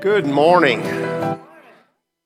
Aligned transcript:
Good 0.00 0.26
morning. 0.26 0.84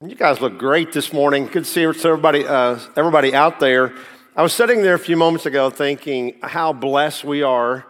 You 0.05 0.15
guys 0.15 0.43
look 0.43 0.59
great 0.59 0.93
this 0.93 1.11
morning. 1.11 1.47
Good 1.47 1.65
to 1.65 1.71
see 1.71 1.83
everybody, 1.85 2.47
uh, 2.47 2.79
everybody 2.97 3.35
out 3.35 3.61
there. 3.61 3.95
I 4.37 4.43
was 4.43 4.53
sitting 4.53 4.83
there 4.83 4.93
a 4.93 4.99
few 4.99 5.17
moments 5.17 5.47
ago 5.47 5.71
thinking 5.71 6.39
how 6.43 6.75
blessed 6.75 7.25
we 7.25 7.43
are 7.43 7.87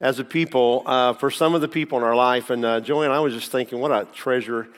as 0.00 0.18
a 0.18 0.24
people 0.24 0.84
uh, 0.86 1.12
for 1.12 1.30
some 1.30 1.54
of 1.54 1.60
the 1.60 1.68
people 1.68 1.98
in 1.98 2.04
our 2.04 2.16
life. 2.16 2.48
And 2.48 2.64
uh, 2.64 2.80
Joanne, 2.80 3.10
I 3.10 3.20
was 3.20 3.34
just 3.34 3.52
thinking, 3.52 3.78
what 3.78 3.92
a 3.92 4.06
treasure 4.06 4.68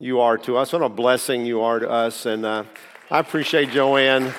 you 0.00 0.18
are 0.20 0.36
to 0.38 0.56
us. 0.56 0.72
What 0.72 0.82
a 0.82 0.88
blessing 0.88 1.46
you 1.46 1.60
are 1.60 1.78
to 1.78 1.88
us. 1.88 2.26
And 2.26 2.44
uh, 2.44 2.64
I 3.12 3.20
appreciate 3.20 3.70
Joanne. 3.70 4.34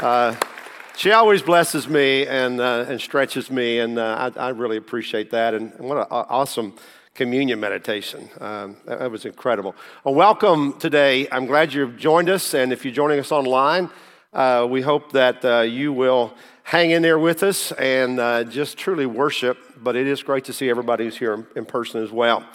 Uh, 0.00 0.36
she 0.98 1.12
always 1.12 1.40
blesses 1.40 1.88
me 1.88 2.26
and, 2.26 2.60
uh, 2.60 2.84
and 2.86 3.00
stretches 3.00 3.50
me, 3.50 3.78
and 3.78 3.98
uh, 3.98 4.30
I, 4.36 4.48
I, 4.48 4.48
really 4.50 4.76
appreciate 4.76 5.30
that. 5.30 5.54
And, 5.54 5.72
and 5.72 5.88
what 5.88 5.96
an 5.96 6.06
awesome 6.10 6.74
communion 7.14 7.60
meditation. 7.60 8.28
Um, 8.40 8.76
that, 8.86 9.10
was 9.10 9.26
incredible. 9.26 9.74
Well, 10.02 10.14
welcome 10.14 10.78
today. 10.78 11.28
I'm 11.30 11.46
glad 11.46 11.74
you've 11.74 11.98
joined 11.98 12.30
us, 12.30 12.54
and 12.54 12.72
if 12.72 12.84
you're 12.84 12.94
joining 12.94 13.20
us 13.20 13.30
online, 13.30 13.90
uh, 14.32 14.66
we 14.68 14.80
hope 14.80 15.12
that 15.12 15.44
uh, 15.44 15.60
you 15.60 15.92
will 15.92 16.32
hang 16.62 16.90
in 16.90 17.02
there 17.02 17.18
with 17.18 17.42
us 17.42 17.70
and 17.72 18.18
uh, 18.18 18.44
just 18.44 18.78
truly 18.78 19.04
worship. 19.04 19.58
But 19.76 19.94
it 19.94 20.06
is 20.06 20.22
great 20.22 20.44
to 20.46 20.54
see 20.54 20.70
everybody 20.70 21.04
who's 21.04 21.18
here 21.18 21.46
in 21.54 21.66
person 21.66 22.02
as 22.02 22.10
well. 22.10 22.46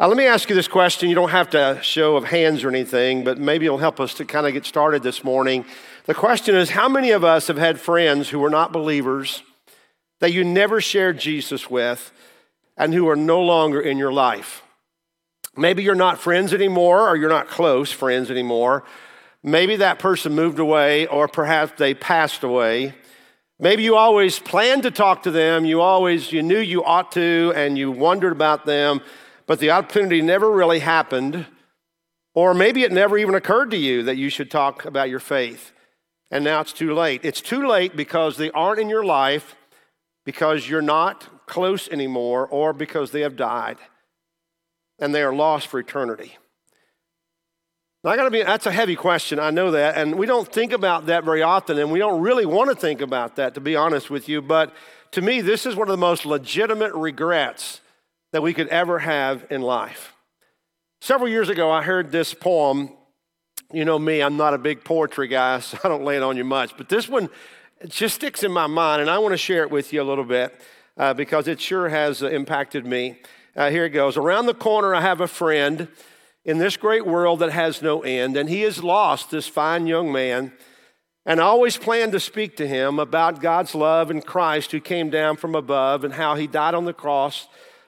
Uh, 0.00 0.08
let 0.08 0.16
me 0.16 0.24
ask 0.24 0.48
you 0.48 0.56
this 0.56 0.68
question. 0.68 1.10
You 1.10 1.14
don't 1.14 1.30
have 1.30 1.50
to 1.50 1.78
show 1.82 2.16
of 2.16 2.24
hands 2.24 2.64
or 2.64 2.70
anything, 2.70 3.24
but 3.24 3.36
maybe 3.36 3.66
it'll 3.66 3.76
help 3.76 4.00
us 4.00 4.14
to 4.14 4.24
kind 4.24 4.46
of 4.46 4.54
get 4.54 4.64
started 4.64 5.02
this 5.02 5.22
morning. 5.22 5.66
The 6.06 6.14
question 6.14 6.56
is 6.56 6.70
How 6.70 6.88
many 6.88 7.10
of 7.10 7.24
us 7.24 7.48
have 7.48 7.58
had 7.58 7.78
friends 7.78 8.30
who 8.30 8.38
were 8.38 8.50
not 8.50 8.72
believers 8.72 9.42
that 10.20 10.32
you 10.32 10.44
never 10.44 10.80
shared 10.80 11.18
Jesus 11.18 11.68
with 11.68 12.10
and 12.76 12.94
who 12.94 13.08
are 13.08 13.16
no 13.16 13.40
longer 13.40 13.80
in 13.80 13.98
your 13.98 14.12
life? 14.12 14.62
Maybe 15.56 15.82
you're 15.82 15.94
not 15.94 16.18
friends 16.18 16.54
anymore 16.54 17.08
or 17.08 17.16
you're 17.16 17.28
not 17.28 17.48
close 17.48 17.92
friends 17.92 18.30
anymore. 18.30 18.84
Maybe 19.42 19.76
that 19.76 19.98
person 19.98 20.34
moved 20.34 20.58
away 20.58 21.06
or 21.06 21.28
perhaps 21.28 21.72
they 21.78 21.94
passed 21.94 22.42
away. 22.42 22.94
Maybe 23.58 23.82
you 23.82 23.96
always 23.96 24.38
planned 24.38 24.84
to 24.84 24.90
talk 24.90 25.24
to 25.24 25.30
them, 25.30 25.64
you 25.64 25.80
always 25.80 26.32
you 26.32 26.42
knew 26.42 26.58
you 26.58 26.82
ought 26.84 27.12
to 27.12 27.52
and 27.54 27.76
you 27.76 27.90
wondered 27.90 28.32
about 28.32 28.64
them, 28.66 29.00
but 29.46 29.58
the 29.58 29.70
opportunity 29.70 30.22
never 30.22 30.50
really 30.50 30.78
happened. 30.78 31.46
Or 32.34 32.54
maybe 32.54 32.82
it 32.82 32.92
never 32.92 33.18
even 33.18 33.34
occurred 33.34 33.70
to 33.72 33.76
you 33.76 34.04
that 34.04 34.16
you 34.16 34.30
should 34.30 34.50
talk 34.50 34.84
about 34.86 35.10
your 35.10 35.20
faith 35.20 35.72
and 36.32 36.44
now 36.44 36.62
it's 36.62 36.72
too 36.72 36.94
late. 36.94 37.20
It's 37.24 37.42
too 37.42 37.68
late 37.68 37.94
because 37.94 38.38
they 38.38 38.50
aren't 38.52 38.80
in 38.80 38.88
your 38.88 39.04
life, 39.04 39.54
because 40.24 40.66
you're 40.66 40.80
not 40.80 41.28
close 41.46 41.88
anymore, 41.88 42.46
or 42.46 42.72
because 42.72 43.10
they 43.10 43.20
have 43.20 43.36
died 43.36 43.78
and 44.98 45.14
they 45.14 45.22
are 45.22 45.34
lost 45.34 45.66
for 45.66 45.80
eternity. 45.80 46.36
Now, 48.04 48.10
I 48.10 48.16
gotta 48.16 48.30
be, 48.30 48.42
that's 48.42 48.66
a 48.66 48.72
heavy 48.72 48.96
question, 48.96 49.38
I 49.38 49.50
know 49.50 49.70
that, 49.72 49.96
and 49.96 50.16
we 50.16 50.26
don't 50.26 50.50
think 50.50 50.72
about 50.72 51.06
that 51.06 51.24
very 51.24 51.42
often, 51.42 51.78
and 51.78 51.90
we 51.90 51.98
don't 51.98 52.20
really 52.20 52.46
want 52.46 52.70
to 52.70 52.76
think 52.76 53.00
about 53.00 53.36
that, 53.36 53.54
to 53.54 53.60
be 53.60 53.76
honest 53.76 54.10
with 54.10 54.28
you, 54.28 54.42
but 54.42 54.74
to 55.12 55.22
me, 55.22 55.40
this 55.40 55.66
is 55.66 55.76
one 55.76 55.88
of 55.88 55.92
the 55.92 55.98
most 55.98 56.26
legitimate 56.26 56.94
regrets 56.94 57.80
that 58.32 58.42
we 58.42 58.54
could 58.54 58.68
ever 58.68 58.98
have 58.98 59.46
in 59.50 59.60
life. 59.62 60.14
Several 61.00 61.28
years 61.28 61.48
ago, 61.48 61.70
I 61.70 61.82
heard 61.82 62.10
this 62.10 62.34
poem 62.34 62.90
you 63.72 63.84
know 63.84 63.98
me, 63.98 64.20
I'm 64.20 64.36
not 64.36 64.54
a 64.54 64.58
big 64.58 64.84
poetry 64.84 65.28
guy, 65.28 65.60
so 65.60 65.78
I 65.82 65.88
don't 65.88 66.04
lay 66.04 66.16
it 66.16 66.22
on 66.22 66.36
you 66.36 66.44
much. 66.44 66.76
But 66.76 66.88
this 66.88 67.08
one 67.08 67.30
just 67.88 68.16
sticks 68.16 68.42
in 68.42 68.52
my 68.52 68.66
mind, 68.66 69.00
and 69.00 69.10
I 69.10 69.18
want 69.18 69.32
to 69.32 69.38
share 69.38 69.62
it 69.62 69.70
with 69.70 69.92
you 69.92 70.02
a 70.02 70.04
little 70.04 70.24
bit 70.24 70.54
uh, 70.96 71.14
because 71.14 71.48
it 71.48 71.60
sure 71.60 71.88
has 71.88 72.22
uh, 72.22 72.28
impacted 72.28 72.86
me. 72.86 73.20
Uh, 73.56 73.70
here 73.70 73.84
it 73.84 73.90
goes. 73.90 74.16
Around 74.16 74.46
the 74.46 74.54
corner, 74.54 74.94
I 74.94 75.00
have 75.00 75.20
a 75.20 75.28
friend 75.28 75.88
in 76.44 76.58
this 76.58 76.76
great 76.76 77.06
world 77.06 77.40
that 77.40 77.52
has 77.52 77.82
no 77.82 78.00
end, 78.02 78.36
and 78.36 78.48
he 78.48 78.62
has 78.62 78.82
lost 78.82 79.30
this 79.30 79.46
fine 79.46 79.86
young 79.86 80.10
man. 80.10 80.52
And 81.24 81.40
I 81.40 81.44
always 81.44 81.76
plan 81.76 82.10
to 82.12 82.20
speak 82.20 82.56
to 82.56 82.66
him 82.66 82.98
about 82.98 83.40
God's 83.40 83.74
love 83.74 84.10
and 84.10 84.24
Christ 84.24 84.72
who 84.72 84.80
came 84.80 85.08
down 85.08 85.36
from 85.36 85.54
above 85.54 86.02
and 86.02 86.14
how 86.14 86.34
he 86.34 86.48
died 86.48 86.74
on 86.74 86.84
the 86.84 86.92
cross 86.92 87.46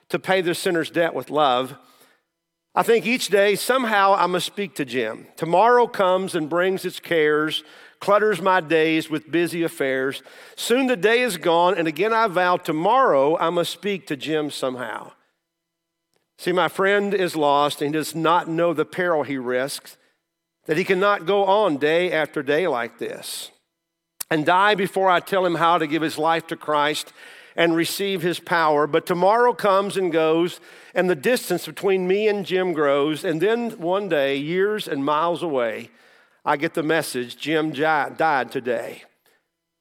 to 0.09 0.19
pay 0.19 0.41
the 0.41 0.55
sinner's 0.55 0.89
debt 0.89 1.13
with 1.13 1.29
love. 1.29 1.75
I 2.73 2.83
think 2.83 3.05
each 3.05 3.29
day 3.29 3.55
somehow 3.55 4.13
I 4.13 4.25
must 4.27 4.45
speak 4.45 4.75
to 4.75 4.85
Jim. 4.85 5.27
Tomorrow 5.35 5.87
comes 5.87 6.35
and 6.35 6.49
brings 6.49 6.85
its 6.85 6.99
cares, 6.99 7.63
clutters 7.99 8.41
my 8.41 8.61
days 8.61 9.09
with 9.09 9.31
busy 9.31 9.63
affairs. 9.63 10.21
Soon 10.55 10.87
the 10.87 10.95
day 10.95 11.21
is 11.21 11.37
gone, 11.37 11.77
and 11.77 11.87
again 11.87 12.13
I 12.13 12.27
vow 12.27 12.57
tomorrow 12.57 13.37
I 13.37 13.49
must 13.49 13.71
speak 13.71 14.07
to 14.07 14.17
Jim 14.17 14.51
somehow. 14.51 15.11
See, 16.37 16.51
my 16.51 16.67
friend 16.67 17.13
is 17.13 17.35
lost 17.35 17.81
and 17.81 17.93
he 17.93 17.97
does 17.97 18.13
not 18.13 18.49
know 18.49 18.73
the 18.73 18.85
peril 18.85 19.23
he 19.23 19.37
risks, 19.37 19.97
that 20.65 20.77
he 20.77 20.83
cannot 20.83 21.25
go 21.25 21.45
on 21.45 21.77
day 21.77 22.11
after 22.11 22.43
day 22.43 22.67
like 22.67 22.97
this 22.97 23.51
and 24.29 24.45
die 24.45 24.75
before 24.75 25.09
I 25.09 25.19
tell 25.19 25.45
him 25.45 25.55
how 25.55 25.77
to 25.77 25.87
give 25.87 26.01
his 26.01 26.17
life 26.17 26.47
to 26.47 26.55
Christ 26.55 27.13
and 27.55 27.75
receive 27.75 28.21
his 28.21 28.39
power. 28.39 28.87
But 28.87 29.05
tomorrow 29.05 29.53
comes 29.53 29.97
and 29.97 30.11
goes, 30.11 30.59
and 30.93 31.09
the 31.09 31.15
distance 31.15 31.65
between 31.65 32.07
me 32.07 32.27
and 32.27 32.45
Jim 32.45 32.73
grows. 32.73 33.23
And 33.23 33.41
then 33.41 33.71
one 33.71 34.09
day, 34.09 34.35
years 34.35 34.87
and 34.87 35.05
miles 35.05 35.43
away, 35.43 35.89
I 36.47 36.57
get 36.57 36.75
the 36.75 36.83
message 36.83 37.37
Jim 37.37 37.71
died 37.71 38.51
today. 38.51 39.03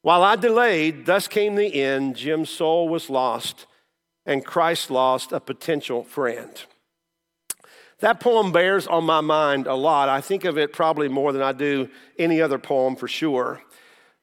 While 0.00 0.22
I 0.22 0.36
delayed, 0.36 1.04
thus 1.04 1.28
came 1.28 1.56
the 1.56 1.82
end. 1.82 2.16
Jim's 2.16 2.48
soul 2.48 2.88
was 2.88 3.10
lost, 3.10 3.66
and 4.24 4.44
Christ 4.44 4.90
lost 4.90 5.32
a 5.32 5.40
potential 5.40 6.02
friend. 6.02 6.50
That 8.00 8.18
poem 8.18 8.50
bears 8.50 8.86
on 8.86 9.04
my 9.04 9.20
mind 9.20 9.66
a 9.66 9.74
lot. 9.74 10.08
I 10.08 10.22
think 10.22 10.44
of 10.44 10.56
it 10.56 10.72
probably 10.72 11.08
more 11.08 11.32
than 11.32 11.42
I 11.42 11.52
do 11.52 11.88
any 12.18 12.40
other 12.40 12.58
poem 12.58 12.96
for 12.96 13.08
sure. 13.08 13.62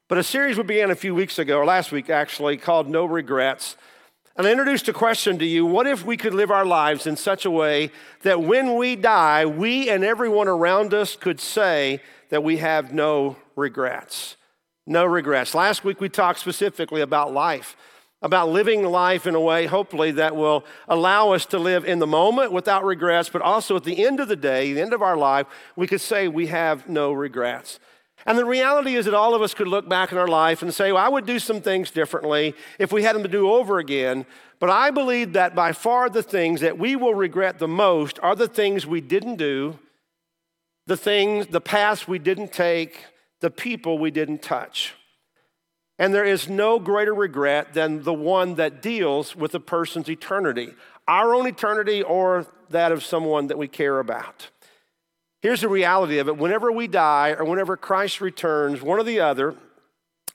But 0.08 0.18
a 0.18 0.22
series 0.24 0.56
we 0.56 0.64
began 0.64 0.90
a 0.90 0.96
few 0.96 1.14
weeks 1.14 1.38
ago, 1.38 1.58
or 1.58 1.64
last 1.64 1.92
week 1.92 2.10
actually, 2.10 2.56
called 2.56 2.88
No 2.88 3.04
Regrets. 3.04 3.76
And 4.36 4.46
I 4.46 4.50
introduced 4.50 4.88
a 4.88 4.92
question 4.92 5.38
to 5.38 5.44
you 5.44 5.64
What 5.64 5.86
if 5.86 6.04
we 6.04 6.16
could 6.16 6.34
live 6.34 6.50
our 6.50 6.64
lives 6.64 7.06
in 7.06 7.16
such 7.16 7.44
a 7.44 7.50
way 7.50 7.90
that 8.22 8.42
when 8.42 8.76
we 8.76 8.96
die, 8.96 9.46
we 9.46 9.88
and 9.88 10.04
everyone 10.04 10.48
around 10.48 10.92
us 10.92 11.16
could 11.16 11.40
say 11.40 12.00
that 12.32 12.42
we 12.42 12.56
have 12.56 12.94
no 12.94 13.36
regrets? 13.56 14.38
No 14.86 15.04
regrets. 15.04 15.54
Last 15.54 15.84
week 15.84 16.00
we 16.00 16.08
talked 16.08 16.38
specifically 16.38 17.02
about 17.02 17.30
life, 17.30 17.76
about 18.22 18.48
living 18.48 18.84
life 18.84 19.26
in 19.26 19.34
a 19.34 19.40
way, 19.40 19.66
hopefully, 19.66 20.12
that 20.12 20.34
will 20.34 20.64
allow 20.88 21.32
us 21.32 21.44
to 21.44 21.58
live 21.58 21.84
in 21.84 21.98
the 21.98 22.06
moment 22.06 22.50
without 22.50 22.86
regrets, 22.86 23.28
but 23.28 23.42
also 23.42 23.76
at 23.76 23.84
the 23.84 24.02
end 24.02 24.18
of 24.18 24.28
the 24.28 24.36
day, 24.36 24.72
the 24.72 24.80
end 24.80 24.94
of 24.94 25.02
our 25.02 25.14
life, 25.14 25.46
we 25.76 25.86
could 25.86 26.00
say 26.00 26.26
we 26.26 26.46
have 26.46 26.88
no 26.88 27.12
regrets. 27.12 27.78
And 28.24 28.38
the 28.38 28.46
reality 28.46 28.94
is 28.94 29.04
that 29.04 29.14
all 29.14 29.34
of 29.34 29.42
us 29.42 29.52
could 29.52 29.68
look 29.68 29.86
back 29.86 30.10
in 30.10 30.16
our 30.16 30.26
life 30.26 30.62
and 30.62 30.72
say, 30.72 30.90
well, 30.90 31.04
I 31.04 31.10
would 31.10 31.26
do 31.26 31.38
some 31.38 31.60
things 31.60 31.90
differently 31.90 32.54
if 32.78 32.92
we 32.92 33.02
had 33.02 33.14
them 33.14 33.24
to 33.24 33.28
do 33.28 33.52
over 33.52 33.78
again. 33.78 34.24
But 34.58 34.70
I 34.70 34.90
believe 34.90 35.34
that 35.34 35.54
by 35.54 35.72
far 35.72 36.08
the 36.08 36.22
things 36.22 36.62
that 36.62 36.78
we 36.78 36.96
will 36.96 37.14
regret 37.14 37.58
the 37.58 37.68
most 37.68 38.18
are 38.22 38.34
the 38.34 38.48
things 38.48 38.86
we 38.86 39.02
didn't 39.02 39.36
do, 39.36 39.78
the 40.86 40.96
things, 40.96 41.46
the 41.48 41.60
paths 41.60 42.08
we 42.08 42.18
didn't 42.18 42.52
take, 42.52 43.04
the 43.40 43.50
people 43.50 43.98
we 43.98 44.10
didn't 44.10 44.42
touch. 44.42 44.94
And 45.98 46.12
there 46.12 46.24
is 46.24 46.48
no 46.48 46.78
greater 46.78 47.14
regret 47.14 47.74
than 47.74 48.02
the 48.02 48.14
one 48.14 48.56
that 48.56 48.82
deals 48.82 49.36
with 49.36 49.54
a 49.54 49.60
person's 49.60 50.08
eternity, 50.08 50.74
our 51.06 51.34
own 51.34 51.46
eternity 51.46 52.02
or 52.02 52.46
that 52.70 52.92
of 52.92 53.04
someone 53.04 53.48
that 53.48 53.58
we 53.58 53.68
care 53.68 54.00
about. 54.00 54.48
Here's 55.42 55.60
the 55.60 55.68
reality 55.68 56.18
of 56.18 56.28
it 56.28 56.38
whenever 56.38 56.72
we 56.72 56.86
die 56.86 57.30
or 57.30 57.44
whenever 57.44 57.76
Christ 57.76 58.20
returns, 58.20 58.80
one 58.80 58.98
or 58.98 59.02
the 59.02 59.20
other, 59.20 59.54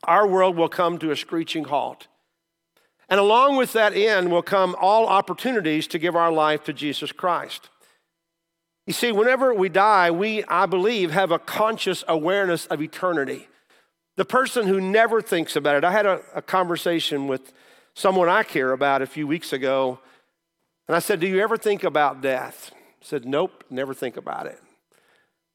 our 0.03 0.27
world 0.27 0.55
will 0.55 0.69
come 0.69 0.99
to 0.99 1.11
a 1.11 1.15
screeching 1.15 1.65
halt. 1.65 2.07
And 3.09 3.19
along 3.19 3.55
with 3.55 3.73
that 3.73 3.93
end 3.93 4.31
will 4.31 4.41
come 4.41 4.75
all 4.79 5.07
opportunities 5.07 5.87
to 5.87 5.99
give 5.99 6.15
our 6.15 6.31
life 6.31 6.65
to 6.65 6.73
Jesus 6.73 7.11
Christ. 7.11 7.69
You 8.87 8.93
see, 8.93 9.11
whenever 9.11 9.53
we 9.53 9.67
die, 9.67 10.09
we, 10.11 10.45
I 10.45 10.65
believe, 10.65 11.11
have 11.11 11.29
a 11.29 11.39
conscious 11.39 12.05
awareness 12.07 12.65
of 12.67 12.81
eternity. 12.81 13.49
The 14.15 14.23
person 14.23 14.65
who 14.65 14.79
never 14.79 15.21
thinks 15.21 15.57
about 15.57 15.75
it, 15.75 15.83
I 15.83 15.91
had 15.91 16.05
a, 16.05 16.21
a 16.33 16.41
conversation 16.41 17.27
with 17.27 17.51
someone 17.93 18.29
I 18.29 18.43
care 18.43 18.71
about 18.71 19.01
a 19.01 19.05
few 19.05 19.27
weeks 19.27 19.51
ago, 19.51 19.99
and 20.87 20.95
I 20.95 20.99
said, 20.99 21.19
Do 21.19 21.27
you 21.27 21.41
ever 21.41 21.57
think 21.57 21.83
about 21.83 22.21
death? 22.21 22.71
He 22.99 23.05
said, 23.05 23.25
Nope, 23.25 23.65
never 23.69 23.93
think 23.93 24.15
about 24.15 24.47
it. 24.47 24.59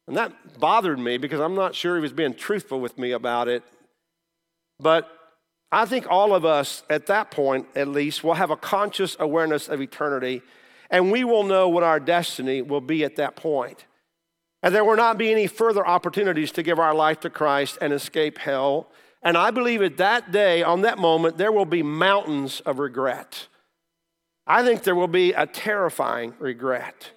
And 0.07 0.15
that 0.19 0.61
bothered 0.61 0.99
me 0.99 1.17
because 1.17 1.41
I'm 1.41 1.55
not 1.55 1.75
sure 1.75 1.97
he 1.97 2.03
was 2.03 2.13
being 2.13 2.35
truthful 2.35 2.81
with 2.81 2.99
me 2.99 3.13
about 3.13 3.49
it. 3.49 3.63
But 4.79 5.09
I 5.71 5.87
think 5.87 6.07
all 6.11 6.35
of 6.35 6.45
us 6.45 6.83
at 6.91 7.07
that 7.07 7.31
point, 7.31 7.67
at 7.75 7.89
least, 7.89 8.23
will 8.23 8.35
have 8.35 8.51
a 8.51 8.57
conscious 8.57 9.17
awareness 9.19 9.69
of 9.69 9.81
eternity, 9.81 10.43
and 10.93 11.11
we 11.11 11.25
will 11.25 11.43
know 11.43 11.69
what 11.69 11.83
our 11.83 11.99
destiny 11.99 12.61
will 12.61 12.83
be 12.83 13.03
at 13.03 13.17
that 13.17 13.35
point. 13.35 13.87
And 14.63 14.75
there 14.75 14.85
will 14.85 14.97
not 14.97 15.19
be 15.19 15.33
any 15.33 15.47
further 15.47 15.85
opportunities 15.85 16.53
to 16.53 16.63
give 16.63 16.79
our 16.79 16.95
life 16.95 17.19
to 17.21 17.31
Christ 17.31 17.79
and 17.81 17.93
escape 17.93 18.39
hell. 18.39 18.89
And 19.23 19.37
I 19.37 19.51
believe 19.51 19.83
at 19.83 19.97
that 19.97 20.31
day, 20.31 20.63
on 20.63 20.83
that 20.83 20.99
moment, 20.99 21.39
there 21.39 21.51
will 21.51 21.65
be 21.65 21.83
mountains 21.83 22.61
of 22.61 22.79
regret. 22.79 23.49
I 24.47 24.63
think 24.63 24.83
there 24.83 24.95
will 24.95 25.09
be 25.09 25.33
a 25.33 25.47
terrifying 25.47 26.35
regret. 26.39 27.11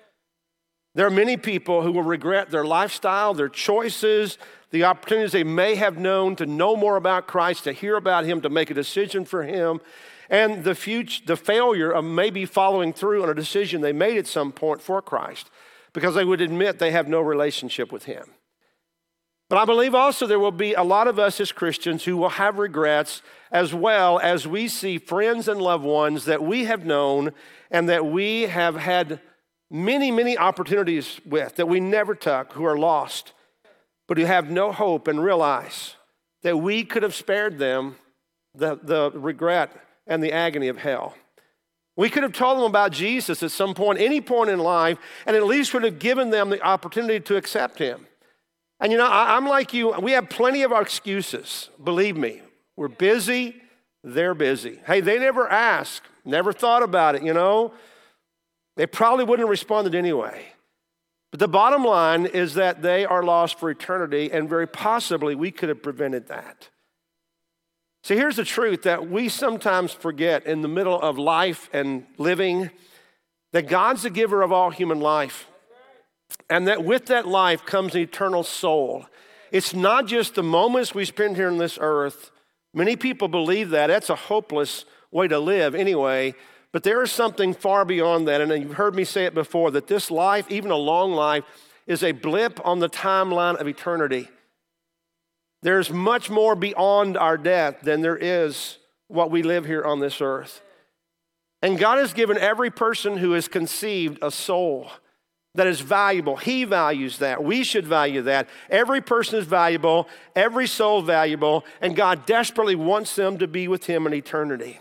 There 0.96 1.06
are 1.06 1.12
many 1.12 1.36
people 1.36 1.82
who 1.82 1.92
will 1.92 2.04
regret 2.04 2.52
their 2.52 2.64
lifestyle, 2.64 3.34
their 3.34 3.50
choices, 3.50 4.38
the 4.72 4.86
opportunities 4.86 5.34
they 5.34 5.44
may 5.44 5.76
have 5.76 5.98
known 5.98 6.38
to 6.38 6.46
know 6.46 6.78
more 6.78 6.96
about 6.96 7.28
Christ, 7.28 7.66
to 7.66 7.74
hear 7.74 7.98
about 7.98 8.24
Him, 8.24 8.40
to 8.42 8.50
make 8.50 8.70
a 8.70 8.74
decision 8.74 9.26
for 9.26 9.44
Him, 9.44 9.82
and 10.30 10.64
the, 10.64 10.76
future, 10.76 11.22
the 11.26 11.38
failure 11.38 11.92
of 11.92 12.04
maybe 12.04 12.46
following 12.46 12.94
through 12.94 13.24
on 13.24 13.30
a 13.30 13.34
decision 13.36 13.82
they 13.82 13.94
made 13.94 14.18
at 14.18 14.28
some 14.28 14.52
point 14.52 14.82
for 14.82 15.02
Christ 15.02 15.50
because 15.94 16.16
they 16.16 16.26
would 16.26 16.42
admit 16.42 16.80
they 16.80 16.92
have 16.92 17.08
no 17.08 17.22
relationship 17.22 17.92
with 17.92 18.06
Him. 18.06 18.26
But 19.50 19.60
I 19.60 19.66
believe 19.66 19.94
also 19.94 20.26
there 20.26 20.40
will 20.40 20.52
be 20.52 20.74
a 20.74 20.84
lot 20.84 21.08
of 21.08 21.20
us 21.20 21.40
as 21.40 21.52
Christians 21.52 22.04
who 22.04 22.18
will 22.18 22.30
have 22.30 22.58
regrets 22.58 23.22
as 23.52 23.74
well 23.74 24.20
as 24.20 24.48
we 24.48 24.68
see 24.68 24.98
friends 24.98 25.48
and 25.48 25.62
loved 25.62 25.86
ones 25.86 26.26
that 26.26 26.44
we 26.44 26.66
have 26.66 26.86
known 26.86 27.32
and 27.70 27.88
that 27.88 28.06
we 28.06 28.44
have 28.44 28.76
had 28.76 29.20
many, 29.70 30.10
many 30.10 30.38
opportunities 30.38 31.22
with 31.26 31.56
that 31.56 31.68
we 31.68 31.80
never 31.80 32.16
took 32.16 32.54
who 32.54 32.66
are 32.66 32.78
lost, 32.78 33.34
but 34.08 34.18
who 34.18 34.26
have 34.26 34.50
no 34.50 34.72
hope 34.72 35.08
and 35.08 35.24
realize 35.24 35.96
that 36.42 36.58
we 36.58 36.84
could 36.84 37.04
have 37.04 37.16
spared 37.16 37.60
them 37.60 37.98
the, 38.56 38.80
the 38.82 39.12
regret 39.12 39.72
and 40.08 40.24
the 40.24 40.32
agony 40.32 40.68
of 40.68 40.78
hell. 40.78 41.16
We 41.98 42.10
could 42.10 42.24
have 42.24 42.34
told 42.34 42.58
them 42.58 42.66
about 42.66 42.92
Jesus 42.92 43.42
at 43.42 43.52
some 43.52 43.74
point, 43.74 44.00
any 44.00 44.20
point 44.20 44.50
in 44.50 44.60
life, 44.60 44.98
and 45.26 45.36
at 45.36 45.46
least 45.46 45.74
would 45.74 45.84
have 45.84 46.00
given 46.00 46.30
them 46.30 46.50
the 46.50 46.62
opportunity 46.62 47.20
to 47.22 47.38
accept 47.38 47.80
him. 47.80 48.08
And 48.80 48.92
you 48.92 48.98
know, 48.98 49.08
I, 49.08 49.38
am 49.38 49.48
like 49.48 49.74
you, 49.74 49.92
we 50.02 50.12
have 50.12 50.30
plenty 50.30 50.64
of 50.64 50.74
our 50.74 50.82
excuses, 50.82 51.70
believe 51.82 52.18
me. 52.18 52.42
We're 52.76 52.90
busy, 52.90 53.56
they're 54.04 54.34
busy. 54.34 54.80
Hey, 54.86 55.00
they 55.00 55.18
never 55.18 55.50
asked, 55.50 56.04
never 56.26 56.52
thought 56.52 56.84
about 56.84 57.16
it, 57.16 57.24
you 57.24 57.34
know. 57.34 57.74
They 58.76 58.86
probably 58.86 59.24
wouldn't 59.24 59.46
have 59.46 59.50
responded 59.50 59.96
anyway. 59.96 60.46
But 61.32 61.40
the 61.40 61.48
bottom 61.48 61.84
line 61.84 62.26
is 62.26 62.56
that 62.56 62.82
they 62.82 63.06
are 63.06 63.24
lost 63.24 63.58
for 63.58 63.70
eternity, 63.70 64.32
and 64.32 64.50
very 64.50 64.68
possibly 64.68 65.36
we 65.36 65.52
could 65.52 65.70
have 65.70 65.82
prevented 65.82 66.28
that. 66.28 66.70
So 68.06 68.16
here's 68.16 68.36
the 68.36 68.46
truth 68.46 68.84
that 68.84 69.10
we 69.10 69.30
sometimes 69.30 69.92
forget 69.92 70.46
in 70.46 70.62
the 70.62 70.68
middle 70.68 71.02
of 71.02 71.18
life 71.18 71.72
and 71.74 72.06
living 72.20 72.70
that 73.52 73.68
God's 73.68 74.04
the 74.04 74.12
giver 74.12 74.44
of 74.44 74.52
all 74.52 74.70
human 74.70 75.00
life, 75.00 75.48
and 76.48 76.68
that 76.68 76.84
with 76.84 77.08
that 77.08 77.28
life 77.28 77.66
comes 77.66 77.96
an 77.96 78.02
eternal 78.02 78.44
soul. 78.44 79.08
It's 79.52 79.74
not 79.74 80.06
just 80.06 80.36
the 80.36 80.44
moments 80.44 80.94
we 80.94 81.04
spend 81.04 81.36
here 81.36 81.50
on 81.50 81.58
this 81.58 81.80
earth. 81.82 82.30
Many 82.76 82.96
people 82.96 83.28
believe 83.28 83.72
that. 83.72 83.88
That's 83.88 84.12
a 84.12 84.16
hopeless 84.16 84.86
way 85.10 85.28
to 85.28 85.40
live 85.40 85.74
anyway. 85.74 86.36
But 86.72 86.84
there 86.84 87.02
is 87.02 87.12
something 87.12 87.56
far 87.56 87.86
beyond 87.86 88.28
that. 88.28 88.40
And 88.40 88.52
you've 88.52 88.74
heard 88.74 88.94
me 88.94 89.04
say 89.04 89.26
it 89.26 89.34
before 89.34 89.72
that 89.72 89.88
this 89.88 90.12
life, 90.12 90.46
even 90.52 90.70
a 90.70 90.76
long 90.76 91.14
life, 91.14 91.44
is 91.88 92.04
a 92.04 92.12
blip 92.12 92.64
on 92.64 92.78
the 92.78 92.90
timeline 92.90 93.60
of 93.60 93.68
eternity. 93.68 94.30
There's 95.66 95.90
much 95.90 96.30
more 96.30 96.56
beyond 96.56 97.18
our 97.18 97.40
death 97.40 97.82
than 97.82 98.02
there 98.02 98.16
is 98.16 98.78
what 99.08 99.32
we 99.32 99.42
live 99.42 99.66
here 99.66 99.84
on 99.84 100.00
this 100.00 100.22
earth. 100.22 100.62
And 101.64 101.80
God 101.80 101.98
has 101.98 102.14
given 102.14 102.38
every 102.38 102.70
person 102.70 103.18
who 103.18 103.34
is 103.34 103.48
conceived 103.48 104.20
a 104.22 104.30
soul 104.30 104.92
that 105.56 105.66
is 105.66 105.82
valuable. 105.82 106.36
He 106.36 106.66
values 106.66 107.18
that. 107.18 107.44
We 107.44 107.64
should 107.64 107.88
value 107.88 108.22
that. 108.22 108.48
Every 108.70 109.02
person 109.02 109.40
is 109.40 109.48
valuable, 109.48 110.08
every 110.36 110.68
soul 110.68 111.02
valuable, 111.02 111.66
and 111.82 111.96
God 111.96 112.28
desperately 112.28 112.76
wants 112.76 113.16
them 113.16 113.40
to 113.40 113.48
be 113.48 113.68
with 113.68 113.88
Him 113.88 114.06
in 114.06 114.14
eternity. 114.14 114.78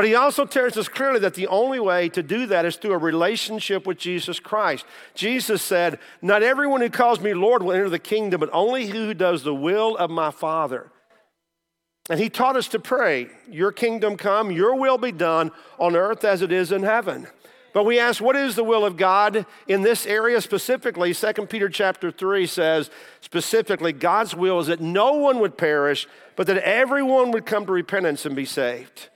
But 0.00 0.06
he 0.06 0.14
also 0.14 0.46
tells 0.46 0.78
us 0.78 0.88
clearly 0.88 1.20
that 1.20 1.34
the 1.34 1.48
only 1.48 1.78
way 1.78 2.08
to 2.08 2.22
do 2.22 2.46
that 2.46 2.64
is 2.64 2.76
through 2.76 2.94
a 2.94 2.96
relationship 2.96 3.86
with 3.86 3.98
Jesus 3.98 4.40
Christ. 4.40 4.86
Jesus 5.14 5.60
said, 5.60 5.98
Not 6.22 6.42
everyone 6.42 6.80
who 6.80 6.88
calls 6.88 7.20
me 7.20 7.34
Lord 7.34 7.62
will 7.62 7.72
enter 7.72 7.90
the 7.90 7.98
kingdom, 7.98 8.40
but 8.40 8.48
only 8.50 8.86
he 8.86 8.92
who 8.92 9.12
does 9.12 9.42
the 9.42 9.54
will 9.54 9.98
of 9.98 10.08
my 10.08 10.30
Father. 10.30 10.90
And 12.08 12.18
he 12.18 12.30
taught 12.30 12.56
us 12.56 12.66
to 12.68 12.78
pray, 12.78 13.28
Your 13.50 13.72
kingdom 13.72 14.16
come, 14.16 14.50
your 14.50 14.74
will 14.74 14.96
be 14.96 15.12
done 15.12 15.50
on 15.78 15.94
earth 15.94 16.24
as 16.24 16.40
it 16.40 16.50
is 16.50 16.72
in 16.72 16.82
heaven. 16.82 17.26
But 17.74 17.84
we 17.84 17.98
ask, 17.98 18.22
what 18.22 18.36
is 18.36 18.54
the 18.56 18.64
will 18.64 18.86
of 18.86 18.96
God 18.96 19.44
in 19.68 19.82
this 19.82 20.06
area 20.06 20.40
specifically? 20.40 21.12
2 21.12 21.32
Peter 21.46 21.68
chapter 21.68 22.10
3 22.10 22.46
says 22.46 22.88
specifically, 23.20 23.92
God's 23.92 24.34
will 24.34 24.60
is 24.60 24.68
that 24.68 24.80
no 24.80 25.12
one 25.12 25.40
would 25.40 25.58
perish, 25.58 26.08
but 26.36 26.46
that 26.46 26.56
everyone 26.56 27.32
would 27.32 27.44
come 27.44 27.66
to 27.66 27.72
repentance 27.72 28.24
and 28.24 28.34
be 28.34 28.46
saved. 28.46 29.10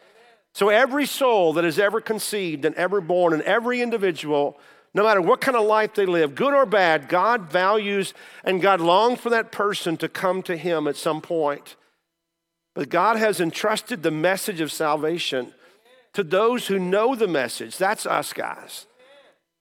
So 0.54 0.68
every 0.68 1.04
soul 1.04 1.52
that 1.54 1.64
is 1.64 1.80
ever 1.80 2.00
conceived 2.00 2.64
and 2.64 2.74
ever 2.76 3.00
born, 3.00 3.32
and 3.32 3.42
every 3.42 3.82
individual, 3.82 4.56
no 4.94 5.02
matter 5.02 5.20
what 5.20 5.40
kind 5.40 5.56
of 5.56 5.66
life 5.66 5.94
they 5.94 6.06
live, 6.06 6.36
good 6.36 6.54
or 6.54 6.64
bad, 6.64 7.08
God 7.08 7.50
values 7.50 8.14
and 8.44 8.62
God 8.62 8.80
longs 8.80 9.20
for 9.20 9.30
that 9.30 9.50
person 9.50 9.96
to 9.96 10.08
come 10.08 10.42
to 10.42 10.56
Him 10.56 10.86
at 10.86 10.96
some 10.96 11.20
point. 11.20 11.74
But 12.72 12.88
God 12.88 13.16
has 13.16 13.40
entrusted 13.40 14.02
the 14.02 14.12
message 14.12 14.60
of 14.60 14.70
salvation 14.70 15.52
to 16.12 16.22
those 16.22 16.68
who 16.68 16.78
know 16.78 17.16
the 17.16 17.26
message. 17.26 17.76
That's 17.76 18.06
us, 18.06 18.32
guys. 18.32 18.86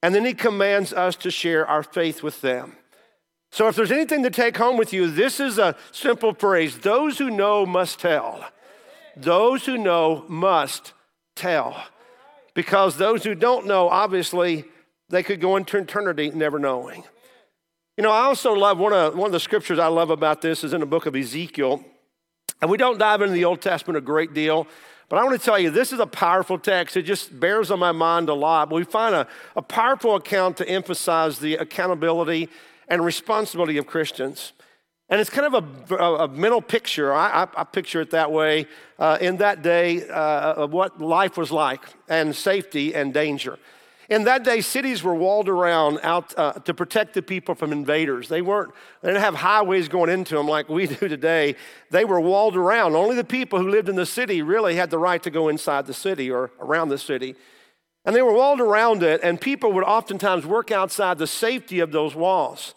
And 0.03 0.13
then 0.13 0.25
He 0.25 0.35
commands 0.35 0.93
us 0.93 1.15
to 1.17 1.31
share 1.31 1.65
our 1.65 1.81
faith 1.81 2.21
with 2.21 2.41
them. 2.41 2.77
So 3.51 3.67
if 3.67 3.75
there's 3.75 3.91
anything 3.91 4.21
to 4.23 4.29
take 4.29 4.57
home 4.57 4.77
with 4.77 4.93
you, 4.93 5.09
this 5.09 5.39
is 5.39 5.57
a 5.57 5.75
simple 5.91 6.35
phrase 6.35 6.77
those 6.79 7.17
who 7.17 7.31
know 7.31 7.65
must 7.65 7.99
tell. 7.99 8.45
Those 9.15 9.65
who 9.65 9.77
know 9.77 10.25
must 10.27 10.93
tell. 11.35 11.83
Because 12.53 12.97
those 12.97 13.23
who 13.23 13.35
don't 13.35 13.65
know, 13.65 13.89
obviously, 13.89 14.65
they 15.09 15.23
could 15.23 15.41
go 15.41 15.55
into 15.55 15.77
eternity 15.77 16.31
never 16.31 16.59
knowing. 16.59 17.03
You 17.97 18.03
know, 18.03 18.11
I 18.11 18.21
also 18.21 18.53
love 18.53 18.79
one 18.79 18.93
of, 18.93 19.15
one 19.15 19.27
of 19.27 19.31
the 19.31 19.39
scriptures 19.39 19.79
I 19.79 19.87
love 19.87 20.09
about 20.09 20.41
this 20.41 20.63
is 20.63 20.73
in 20.73 20.79
the 20.79 20.85
book 20.85 21.05
of 21.05 21.15
Ezekiel. 21.15 21.83
And 22.61 22.69
we 22.71 22.77
don't 22.77 22.97
dive 22.97 23.21
into 23.21 23.33
the 23.33 23.45
Old 23.45 23.61
Testament 23.61 23.97
a 23.97 24.01
great 24.01 24.33
deal, 24.33 24.67
but 25.09 25.19
I 25.19 25.23
want 25.23 25.39
to 25.39 25.45
tell 25.45 25.59
you, 25.59 25.69
this 25.69 25.91
is 25.91 25.99
a 25.99 26.07
powerful 26.07 26.57
text. 26.57 26.97
It 26.97 27.03
just 27.03 27.39
bears 27.39 27.69
on 27.69 27.77
my 27.77 27.91
mind 27.91 28.29
a 28.29 28.33
lot. 28.33 28.69
But 28.69 28.77
we 28.77 28.83
find 28.83 29.13
a, 29.13 29.27
a 29.55 29.61
powerful 29.61 30.15
account 30.15 30.57
to 30.57 30.67
emphasize 30.67 31.39
the 31.39 31.55
accountability 31.55 32.49
and 32.87 33.03
responsibility 33.03 33.77
of 33.77 33.85
Christians. 33.85 34.53
And 35.13 35.21
it's 35.21 35.29
kind 35.29 35.53
of 35.53 35.63
a, 35.91 35.95
a, 35.95 36.15
a 36.23 36.27
mental 36.27 36.59
picture. 36.59 37.13
I, 37.13 37.43
I, 37.43 37.47
I, 37.57 37.63
picture 37.65 38.01
it 38.01 38.09
that 38.09 38.31
way 38.31 38.65
uh, 38.97 39.19
in 39.21 39.37
that 39.37 39.61
day 39.61 40.09
uh, 40.09 40.53
of 40.53 40.73
what 40.73 40.99
life 40.99 41.37
was 41.37 41.51
like 41.51 41.81
and 42.09 42.35
safety 42.35 42.95
and 42.95 43.13
danger. 43.13 43.59
In 44.09 44.23
that 44.23 44.43
day, 44.43 44.59
cities 44.61 45.03
were 45.03 45.13
walled 45.13 45.49
around 45.49 45.99
out 46.01 46.33
uh, 46.35 46.53
to 46.53 46.73
protect 46.73 47.13
the 47.13 47.21
people 47.21 47.53
from 47.53 47.71
invaders. 47.71 48.27
They 48.27 48.41
weren't, 48.41 48.73
they 49.03 49.09
didn't 49.09 49.21
have 49.21 49.35
highways 49.35 49.87
going 49.87 50.09
into 50.09 50.35
them 50.35 50.47
like 50.47 50.67
we 50.67 50.87
do 50.99 51.07
today. 51.07 51.57
They 51.91 52.05
were 52.05 52.19
walled 52.19 52.55
around. 52.55 52.95
Only 52.95 53.15
the 53.15 53.23
people 53.23 53.59
who 53.59 53.69
lived 53.69 53.89
in 53.89 53.95
the 53.95 54.07
city 54.07 54.41
really 54.41 54.77
had 54.77 54.89
the 54.89 54.97
right 54.97 55.21
to 55.21 55.29
go 55.29 55.47
inside 55.47 55.85
the 55.85 55.93
city 55.93 56.31
or 56.31 56.49
around 56.59 56.89
the 56.89 56.97
city. 56.97 57.35
And 58.03 58.15
they 58.15 58.23
were 58.23 58.33
walled 58.33 58.59
around 58.59 59.03
it, 59.03 59.21
and 59.21 59.39
people 59.39 59.73
would 59.73 59.83
oftentimes 59.83 60.43
work 60.47 60.71
outside 60.71 61.19
the 61.19 61.27
safety 61.27 61.81
of 61.81 61.91
those 61.91 62.15
walls. 62.15 62.73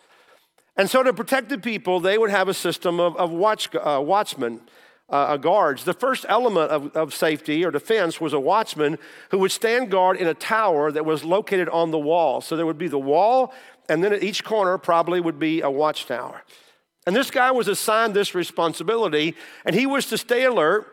And 0.76 0.90
so, 0.90 1.02
to 1.02 1.12
protect 1.12 1.48
the 1.48 1.58
people, 1.58 2.00
they 2.00 2.18
would 2.18 2.30
have 2.30 2.48
a 2.48 2.54
system 2.54 3.00
of, 3.00 3.16
of 3.16 3.30
watch, 3.30 3.74
uh, 3.74 4.00
watchmen, 4.04 4.60
uh, 5.08 5.36
guards. 5.38 5.84
The 5.84 5.94
first 5.94 6.26
element 6.28 6.70
of, 6.70 6.94
of 6.96 7.14
safety 7.14 7.64
or 7.64 7.70
defense 7.70 8.20
was 8.20 8.32
a 8.32 8.40
watchman 8.40 8.98
who 9.30 9.38
would 9.38 9.52
stand 9.52 9.90
guard 9.90 10.18
in 10.18 10.26
a 10.26 10.34
tower 10.34 10.92
that 10.92 11.06
was 11.06 11.24
located 11.24 11.68
on 11.70 11.92
the 11.92 11.98
wall. 11.98 12.40
So, 12.40 12.56
there 12.56 12.66
would 12.66 12.78
be 12.78 12.88
the 12.88 12.98
wall, 12.98 13.54
and 13.88 14.04
then 14.04 14.12
at 14.12 14.22
each 14.22 14.44
corner 14.44 14.76
probably 14.76 15.20
would 15.20 15.38
be 15.38 15.62
a 15.62 15.70
watchtower. 15.70 16.42
And 17.06 17.14
this 17.14 17.30
guy 17.30 17.52
was 17.52 17.68
assigned 17.68 18.14
this 18.14 18.34
responsibility, 18.34 19.34
and 19.64 19.74
he 19.74 19.86
was 19.86 20.06
to 20.06 20.18
stay 20.18 20.44
alert. 20.44 20.92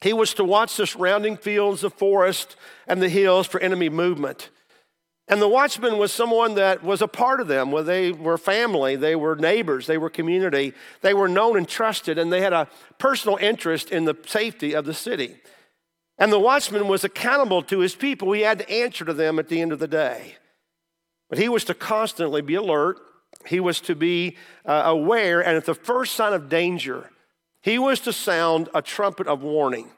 He 0.00 0.12
was 0.12 0.34
to 0.34 0.44
watch 0.44 0.76
the 0.76 0.86
surrounding 0.86 1.36
fields, 1.36 1.82
the 1.82 1.90
forest, 1.90 2.56
and 2.86 3.02
the 3.02 3.08
hills 3.08 3.46
for 3.46 3.60
enemy 3.60 3.88
movement. 3.88 4.50
And 5.28 5.40
the 5.40 5.48
watchman 5.48 5.98
was 5.98 6.12
someone 6.12 6.56
that 6.56 6.82
was 6.82 7.00
a 7.00 7.08
part 7.08 7.40
of 7.40 7.48
them, 7.48 7.70
where 7.70 7.84
they 7.84 8.10
were 8.10 8.36
family, 8.36 8.96
they 8.96 9.14
were 9.14 9.36
neighbors, 9.36 9.86
they 9.86 9.96
were 9.96 10.10
community, 10.10 10.74
they 11.00 11.14
were 11.14 11.28
known 11.28 11.56
and 11.56 11.68
trusted, 11.68 12.18
and 12.18 12.32
they 12.32 12.40
had 12.40 12.52
a 12.52 12.68
personal 12.98 13.36
interest 13.36 13.90
in 13.90 14.04
the 14.04 14.16
safety 14.26 14.74
of 14.74 14.84
the 14.84 14.94
city. 14.94 15.36
And 16.18 16.32
the 16.32 16.40
watchman 16.40 16.88
was 16.88 17.04
accountable 17.04 17.62
to 17.62 17.78
his 17.78 17.94
people. 17.94 18.32
He 18.32 18.42
had 18.42 18.58
to 18.58 18.70
answer 18.70 19.04
to 19.04 19.14
them 19.14 19.38
at 19.38 19.48
the 19.48 19.60
end 19.60 19.72
of 19.72 19.78
the 19.78 19.88
day. 19.88 20.36
But 21.30 21.38
he 21.38 21.48
was 21.48 21.64
to 21.64 21.74
constantly 21.74 22.42
be 22.42 22.56
alert, 22.56 22.98
he 23.46 23.60
was 23.60 23.80
to 23.82 23.94
be 23.94 24.36
uh, 24.66 24.82
aware, 24.84 25.40
and 25.40 25.56
at 25.56 25.64
the 25.64 25.74
first 25.74 26.14
sign 26.14 26.32
of 26.32 26.48
danger, 26.48 27.10
he 27.62 27.78
was 27.78 28.00
to 28.00 28.12
sound 28.12 28.68
a 28.74 28.82
trumpet 28.82 29.26
of 29.26 29.42
warning. 29.42 29.90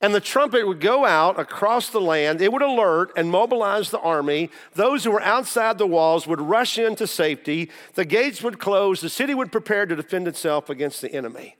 And 0.00 0.14
the 0.14 0.20
trumpet 0.20 0.66
would 0.66 0.80
go 0.80 1.04
out 1.04 1.40
across 1.40 1.90
the 1.90 2.00
land. 2.00 2.40
It 2.40 2.52
would 2.52 2.62
alert 2.62 3.10
and 3.16 3.30
mobilize 3.30 3.90
the 3.90 3.98
army. 3.98 4.50
Those 4.74 5.02
who 5.02 5.10
were 5.10 5.22
outside 5.22 5.76
the 5.76 5.88
walls 5.88 6.26
would 6.26 6.40
rush 6.40 6.78
into 6.78 7.06
safety. 7.06 7.70
The 7.94 8.04
gates 8.04 8.40
would 8.42 8.60
close. 8.60 9.00
The 9.00 9.10
city 9.10 9.34
would 9.34 9.50
prepare 9.50 9.86
to 9.86 9.96
defend 9.96 10.28
itself 10.28 10.70
against 10.70 11.02
the 11.02 11.12
enemy. 11.12 11.56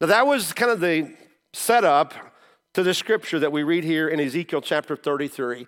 Now, 0.00 0.06
that 0.06 0.26
was 0.26 0.52
kind 0.52 0.70
of 0.70 0.80
the 0.80 1.14
setup 1.52 2.14
to 2.74 2.84
the 2.84 2.94
scripture 2.94 3.40
that 3.40 3.50
we 3.50 3.64
read 3.64 3.82
here 3.82 4.08
in 4.08 4.20
Ezekiel 4.20 4.60
chapter 4.60 4.94
33. 4.94 5.66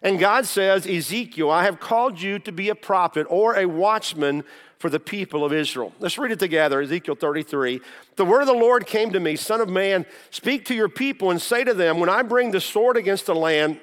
And 0.00 0.18
God 0.18 0.46
says, 0.46 0.86
Ezekiel, 0.86 1.50
I 1.50 1.64
have 1.64 1.80
called 1.80 2.20
you 2.20 2.38
to 2.40 2.52
be 2.52 2.68
a 2.68 2.74
prophet 2.74 3.26
or 3.28 3.56
a 3.56 3.66
watchman 3.66 4.44
for 4.84 4.90
the 4.90 5.00
people 5.00 5.46
of 5.46 5.52
Israel. 5.54 5.94
Let's 5.98 6.18
read 6.18 6.30
it 6.30 6.38
together 6.38 6.82
Ezekiel 6.82 7.14
33. 7.14 7.80
The 8.16 8.24
word 8.26 8.42
of 8.42 8.46
the 8.46 8.52
Lord 8.52 8.84
came 8.84 9.12
to 9.12 9.18
me, 9.18 9.34
Son 9.34 9.62
of 9.62 9.68
man, 9.70 10.04
speak 10.28 10.66
to 10.66 10.74
your 10.74 10.90
people 10.90 11.30
and 11.30 11.40
say 11.40 11.64
to 11.64 11.72
them, 11.72 12.00
When 12.00 12.10
I 12.10 12.20
bring 12.20 12.50
the 12.50 12.60
sword 12.60 12.98
against 12.98 13.24
the 13.24 13.34
land, 13.34 13.80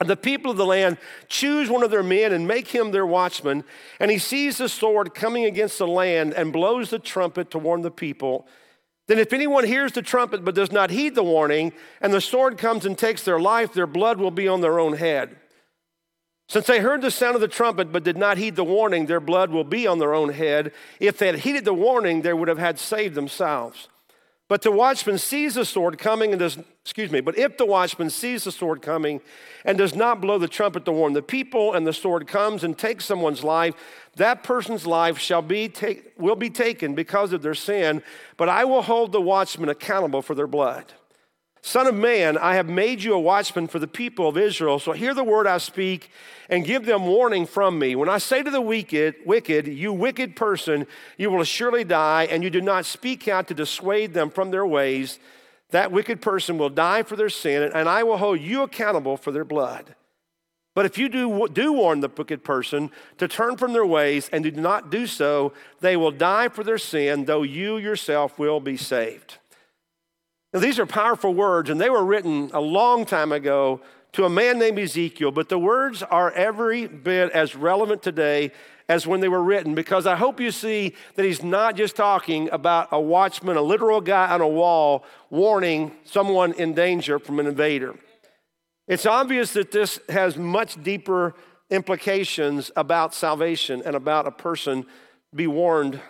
and 0.00 0.10
the 0.10 0.16
people 0.16 0.50
of 0.50 0.56
the 0.56 0.66
land 0.66 0.98
choose 1.28 1.70
one 1.70 1.84
of 1.84 1.92
their 1.92 2.02
men 2.02 2.32
and 2.32 2.48
make 2.48 2.66
him 2.66 2.90
their 2.90 3.06
watchman, 3.06 3.62
and 4.00 4.10
he 4.10 4.18
sees 4.18 4.58
the 4.58 4.68
sword 4.68 5.14
coming 5.14 5.44
against 5.44 5.78
the 5.78 5.86
land 5.86 6.32
and 6.32 6.52
blows 6.52 6.90
the 6.90 6.98
trumpet 6.98 7.52
to 7.52 7.58
warn 7.60 7.82
the 7.82 7.92
people. 7.92 8.48
Then, 9.06 9.20
if 9.20 9.32
anyone 9.32 9.62
hears 9.62 9.92
the 9.92 10.02
trumpet 10.02 10.44
but 10.44 10.56
does 10.56 10.72
not 10.72 10.90
heed 10.90 11.14
the 11.14 11.22
warning, 11.22 11.72
and 12.00 12.12
the 12.12 12.20
sword 12.20 12.58
comes 12.58 12.84
and 12.84 12.98
takes 12.98 13.22
their 13.22 13.38
life, 13.38 13.72
their 13.72 13.86
blood 13.86 14.18
will 14.18 14.32
be 14.32 14.48
on 14.48 14.62
their 14.62 14.80
own 14.80 14.94
head. 14.94 15.36
Since 16.48 16.66
they 16.66 16.80
heard 16.80 17.00
the 17.00 17.10
sound 17.10 17.34
of 17.34 17.40
the 17.40 17.48
trumpet 17.48 17.90
but 17.90 18.04
did 18.04 18.18
not 18.18 18.38
heed 18.38 18.56
the 18.56 18.64
warning, 18.64 19.06
their 19.06 19.20
blood 19.20 19.50
will 19.50 19.64
be 19.64 19.86
on 19.86 19.98
their 19.98 20.14
own 20.14 20.30
head. 20.30 20.72
If 21.00 21.18
they 21.18 21.26
had 21.26 21.40
heeded 21.40 21.64
the 21.64 21.74
warning, 21.74 22.22
they 22.22 22.34
would 22.34 22.48
have 22.48 22.58
had 22.58 22.78
saved 22.78 23.14
themselves. 23.14 23.88
But 24.46 24.60
the 24.60 24.70
watchman 24.70 25.16
sees 25.16 25.54
the 25.54 25.64
sword 25.64 25.98
coming 25.98 26.32
and 26.32 26.38
does, 26.38 26.58
excuse 26.84 27.10
me, 27.10 27.22
but 27.22 27.38
if 27.38 27.56
the 27.56 27.64
watchman 27.64 28.10
sees 28.10 28.44
the 28.44 28.52
sword 28.52 28.82
coming 28.82 29.22
and 29.64 29.78
does 29.78 29.94
not 29.94 30.20
blow 30.20 30.36
the 30.36 30.48
trumpet 30.48 30.84
to 30.84 30.92
warn 30.92 31.14
the 31.14 31.22
people, 31.22 31.72
and 31.72 31.86
the 31.86 31.94
sword 31.94 32.26
comes 32.26 32.62
and 32.62 32.76
takes 32.76 33.06
someone's 33.06 33.42
life, 33.42 33.74
that 34.16 34.42
person's 34.42 34.86
life 34.86 35.18
shall 35.18 35.40
be 35.40 35.70
take, 35.70 36.12
will 36.18 36.36
be 36.36 36.50
taken 36.50 36.94
because 36.94 37.32
of 37.32 37.40
their 37.40 37.54
sin, 37.54 38.02
but 38.36 38.50
I 38.50 38.66
will 38.66 38.82
hold 38.82 39.12
the 39.12 39.20
watchman 39.20 39.70
accountable 39.70 40.20
for 40.20 40.34
their 40.34 40.46
blood. 40.46 40.92
Son 41.66 41.86
of 41.86 41.94
man, 41.94 42.36
I 42.36 42.56
have 42.56 42.68
made 42.68 43.02
you 43.02 43.14
a 43.14 43.18
watchman 43.18 43.68
for 43.68 43.78
the 43.78 43.88
people 43.88 44.28
of 44.28 44.36
Israel. 44.36 44.78
So 44.78 44.92
hear 44.92 45.14
the 45.14 45.24
word 45.24 45.46
I 45.46 45.56
speak 45.56 46.10
and 46.50 46.62
give 46.62 46.84
them 46.84 47.06
warning 47.06 47.46
from 47.46 47.78
me. 47.78 47.96
When 47.96 48.10
I 48.10 48.18
say 48.18 48.42
to 48.42 48.50
the 48.50 48.60
wicked, 48.60 49.14
wicked, 49.24 49.66
you 49.66 49.90
wicked 49.90 50.36
person, 50.36 50.86
you 51.16 51.30
will 51.30 51.42
surely 51.42 51.82
die, 51.82 52.24
and 52.30 52.44
you 52.44 52.50
do 52.50 52.60
not 52.60 52.84
speak 52.84 53.28
out 53.28 53.48
to 53.48 53.54
dissuade 53.54 54.12
them 54.12 54.28
from 54.28 54.50
their 54.50 54.66
ways, 54.66 55.18
that 55.70 55.90
wicked 55.90 56.20
person 56.20 56.58
will 56.58 56.68
die 56.68 57.02
for 57.02 57.16
their 57.16 57.30
sin, 57.30 57.70
and 57.74 57.88
I 57.88 58.02
will 58.02 58.18
hold 58.18 58.40
you 58.40 58.60
accountable 58.60 59.16
for 59.16 59.32
their 59.32 59.42
blood. 59.42 59.94
But 60.74 60.84
if 60.84 60.98
you 60.98 61.08
do, 61.08 61.48
do 61.48 61.72
warn 61.72 62.00
the 62.00 62.12
wicked 62.14 62.44
person 62.44 62.90
to 63.16 63.26
turn 63.26 63.56
from 63.56 63.72
their 63.72 63.86
ways 63.86 64.28
and 64.34 64.44
do 64.44 64.50
not 64.50 64.90
do 64.90 65.06
so, 65.06 65.54
they 65.80 65.96
will 65.96 66.10
die 66.10 66.48
for 66.50 66.62
their 66.62 66.76
sin, 66.76 67.24
though 67.24 67.42
you 67.42 67.78
yourself 67.78 68.38
will 68.38 68.60
be 68.60 68.76
saved. 68.76 69.38
Now, 70.54 70.60
these 70.60 70.78
are 70.78 70.86
powerful 70.86 71.34
words, 71.34 71.68
and 71.68 71.80
they 71.80 71.90
were 71.90 72.04
written 72.04 72.48
a 72.54 72.60
long 72.60 73.06
time 73.06 73.32
ago 73.32 73.80
to 74.12 74.24
a 74.24 74.30
man 74.30 74.60
named 74.60 74.78
Ezekiel, 74.78 75.32
but 75.32 75.48
the 75.48 75.58
words 75.58 76.04
are 76.04 76.30
every 76.30 76.86
bit 76.86 77.32
as 77.32 77.56
relevant 77.56 78.04
today 78.04 78.52
as 78.88 79.04
when 79.04 79.18
they 79.18 79.28
were 79.28 79.42
written 79.42 79.74
because 79.74 80.06
I 80.06 80.14
hope 80.14 80.40
you 80.40 80.52
see 80.52 80.94
that 81.16 81.24
he's 81.24 81.42
not 81.42 81.74
just 81.74 81.96
talking 81.96 82.48
about 82.50 82.88
a 82.92 83.00
watchman, 83.00 83.56
a 83.56 83.62
literal 83.62 84.00
guy 84.00 84.32
on 84.32 84.40
a 84.40 84.46
wall 84.46 85.04
warning 85.28 85.90
someone 86.04 86.52
in 86.52 86.72
danger 86.72 87.18
from 87.18 87.40
an 87.40 87.46
invader. 87.46 87.96
It's 88.86 89.06
obvious 89.06 89.54
that 89.54 89.72
this 89.72 89.98
has 90.08 90.36
much 90.36 90.80
deeper 90.80 91.34
implications 91.68 92.70
about 92.76 93.12
salvation 93.12 93.82
and 93.84 93.96
about 93.96 94.28
a 94.28 94.30
person 94.30 94.86
be 95.34 95.48
warned 95.48 96.00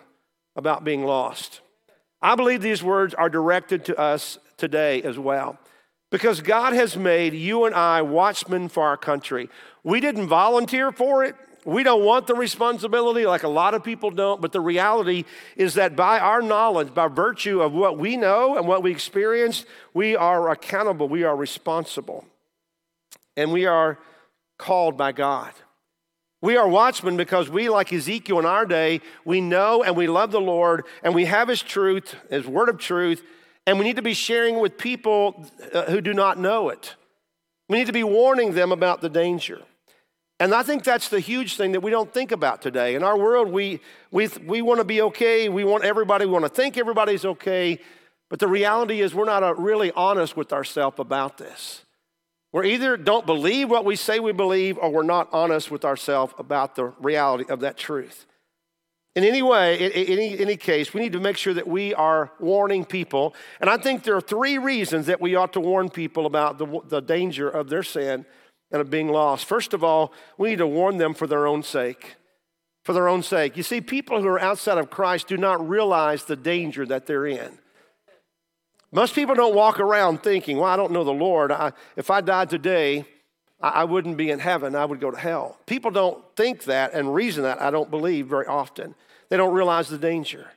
about 0.54 0.84
being 0.84 1.06
lost. 1.06 1.62
I 2.24 2.36
believe 2.36 2.62
these 2.62 2.82
words 2.82 3.12
are 3.12 3.28
directed 3.28 3.84
to 3.84 4.00
us 4.00 4.38
today 4.56 5.02
as 5.02 5.18
well. 5.18 5.58
Because 6.10 6.40
God 6.40 6.72
has 6.72 6.96
made 6.96 7.34
you 7.34 7.66
and 7.66 7.74
I 7.74 8.00
watchmen 8.00 8.70
for 8.70 8.82
our 8.82 8.96
country. 8.96 9.50
We 9.82 10.00
didn't 10.00 10.28
volunteer 10.28 10.90
for 10.90 11.22
it. 11.22 11.36
We 11.66 11.82
don't 11.82 12.02
want 12.02 12.26
the 12.26 12.34
responsibility 12.34 13.26
like 13.26 13.42
a 13.42 13.48
lot 13.48 13.74
of 13.74 13.84
people 13.84 14.10
don't, 14.10 14.40
but 14.40 14.52
the 14.52 14.60
reality 14.60 15.24
is 15.56 15.74
that 15.74 15.96
by 15.96 16.18
our 16.18 16.40
knowledge, 16.40 16.94
by 16.94 17.08
virtue 17.08 17.60
of 17.60 17.72
what 17.72 17.98
we 17.98 18.16
know 18.16 18.56
and 18.56 18.66
what 18.66 18.82
we 18.82 18.90
experience, 18.90 19.66
we 19.92 20.16
are 20.16 20.50
accountable, 20.50 21.08
we 21.08 21.24
are 21.24 21.36
responsible, 21.36 22.24
and 23.36 23.52
we 23.52 23.66
are 23.66 23.98
called 24.58 24.96
by 24.96 25.12
God. 25.12 25.52
We 26.44 26.58
are 26.58 26.68
watchmen 26.68 27.16
because 27.16 27.48
we, 27.48 27.70
like 27.70 27.90
Ezekiel 27.90 28.38
in 28.38 28.44
our 28.44 28.66
day, 28.66 29.00
we 29.24 29.40
know 29.40 29.82
and 29.82 29.96
we 29.96 30.06
love 30.06 30.30
the 30.30 30.42
Lord 30.42 30.84
and 31.02 31.14
we 31.14 31.24
have 31.24 31.48
His 31.48 31.62
truth, 31.62 32.16
His 32.28 32.46
word 32.46 32.68
of 32.68 32.76
truth, 32.76 33.22
and 33.66 33.78
we 33.78 33.86
need 33.86 33.96
to 33.96 34.02
be 34.02 34.12
sharing 34.12 34.60
with 34.60 34.76
people 34.76 35.48
uh, 35.72 35.84
who 35.86 36.02
do 36.02 36.12
not 36.12 36.38
know 36.38 36.68
it. 36.68 36.96
We 37.70 37.78
need 37.78 37.86
to 37.86 37.94
be 37.94 38.04
warning 38.04 38.52
them 38.52 38.72
about 38.72 39.00
the 39.00 39.08
danger. 39.08 39.62
And 40.38 40.54
I 40.54 40.62
think 40.62 40.84
that's 40.84 41.08
the 41.08 41.18
huge 41.18 41.56
thing 41.56 41.72
that 41.72 41.80
we 41.80 41.90
don't 41.90 42.12
think 42.12 42.30
about 42.30 42.60
today. 42.60 42.94
In 42.94 43.02
our 43.02 43.16
world, 43.16 43.50
we, 43.50 43.80
we, 44.10 44.28
we 44.44 44.60
want 44.60 44.80
to 44.80 44.84
be 44.84 45.00
okay. 45.00 45.48
We 45.48 45.64
want 45.64 45.84
everybody, 45.84 46.26
we 46.26 46.32
want 46.32 46.44
to 46.44 46.50
think 46.50 46.76
everybody's 46.76 47.24
okay. 47.24 47.80
But 48.28 48.38
the 48.38 48.48
reality 48.48 49.00
is, 49.00 49.14
we're 49.14 49.24
not 49.24 49.42
uh, 49.42 49.54
really 49.54 49.92
honest 49.92 50.36
with 50.36 50.52
ourselves 50.52 51.00
about 51.00 51.38
this. 51.38 51.83
We're 52.54 52.66
either 52.66 52.96
don't 52.96 53.26
believe 53.26 53.68
what 53.68 53.84
we 53.84 53.96
say 53.96 54.20
we 54.20 54.30
believe, 54.30 54.78
or 54.78 54.88
we're 54.88 55.02
not 55.02 55.28
honest 55.32 55.72
with 55.72 55.84
ourselves 55.84 56.34
about 56.38 56.76
the 56.76 56.84
reality 57.00 57.46
of 57.48 57.58
that 57.60 57.76
truth. 57.76 58.26
In 59.16 59.24
any 59.24 59.42
way, 59.42 59.74
in 59.76 59.90
any, 59.92 60.38
any 60.38 60.56
case, 60.56 60.94
we 60.94 61.00
need 61.00 61.14
to 61.14 61.20
make 61.20 61.36
sure 61.36 61.52
that 61.52 61.66
we 61.66 61.94
are 61.94 62.30
warning 62.38 62.84
people. 62.84 63.34
And 63.60 63.68
I 63.68 63.76
think 63.76 64.04
there 64.04 64.14
are 64.14 64.20
three 64.20 64.56
reasons 64.56 65.06
that 65.06 65.20
we 65.20 65.34
ought 65.34 65.52
to 65.54 65.60
warn 65.60 65.90
people 65.90 66.26
about 66.26 66.58
the, 66.58 66.80
the 66.86 67.00
danger 67.00 67.50
of 67.50 67.70
their 67.70 67.82
sin 67.82 68.24
and 68.70 68.80
of 68.80 68.88
being 68.88 69.08
lost. 69.08 69.46
First 69.46 69.74
of 69.74 69.82
all, 69.82 70.12
we 70.38 70.50
need 70.50 70.58
to 70.58 70.66
warn 70.68 70.98
them 70.98 71.12
for 71.12 71.26
their 71.26 71.48
own 71.48 71.64
sake. 71.64 72.14
For 72.84 72.92
their 72.92 73.08
own 73.08 73.24
sake. 73.24 73.56
You 73.56 73.64
see, 73.64 73.80
people 73.80 74.22
who 74.22 74.28
are 74.28 74.40
outside 74.40 74.78
of 74.78 74.90
Christ 74.90 75.26
do 75.26 75.36
not 75.36 75.68
realize 75.68 76.22
the 76.22 76.36
danger 76.36 76.86
that 76.86 77.06
they're 77.06 77.26
in. 77.26 77.58
Most 78.94 79.16
people 79.16 79.34
don't 79.34 79.56
walk 79.56 79.80
around 79.80 80.22
thinking, 80.22 80.56
well, 80.56 80.70
I 80.70 80.76
don't 80.76 80.92
know 80.92 81.02
the 81.02 81.10
Lord. 81.10 81.50
I, 81.50 81.72
if 81.96 82.10
I 82.10 82.20
died 82.20 82.48
today, 82.48 83.04
I, 83.60 83.68
I 83.68 83.84
wouldn't 83.84 84.16
be 84.16 84.30
in 84.30 84.38
heaven. 84.38 84.76
I 84.76 84.84
would 84.84 85.00
go 85.00 85.10
to 85.10 85.18
hell. 85.18 85.58
People 85.66 85.90
don't 85.90 86.24
think 86.36 86.62
that 86.64 86.94
and 86.94 87.12
reason 87.12 87.42
that, 87.42 87.60
I 87.60 87.72
don't 87.72 87.90
believe, 87.90 88.28
very 88.28 88.46
often. 88.46 88.94
They 89.30 89.36
don't 89.36 89.52
realize 89.52 89.88
the 89.88 89.98
danger. 89.98 90.52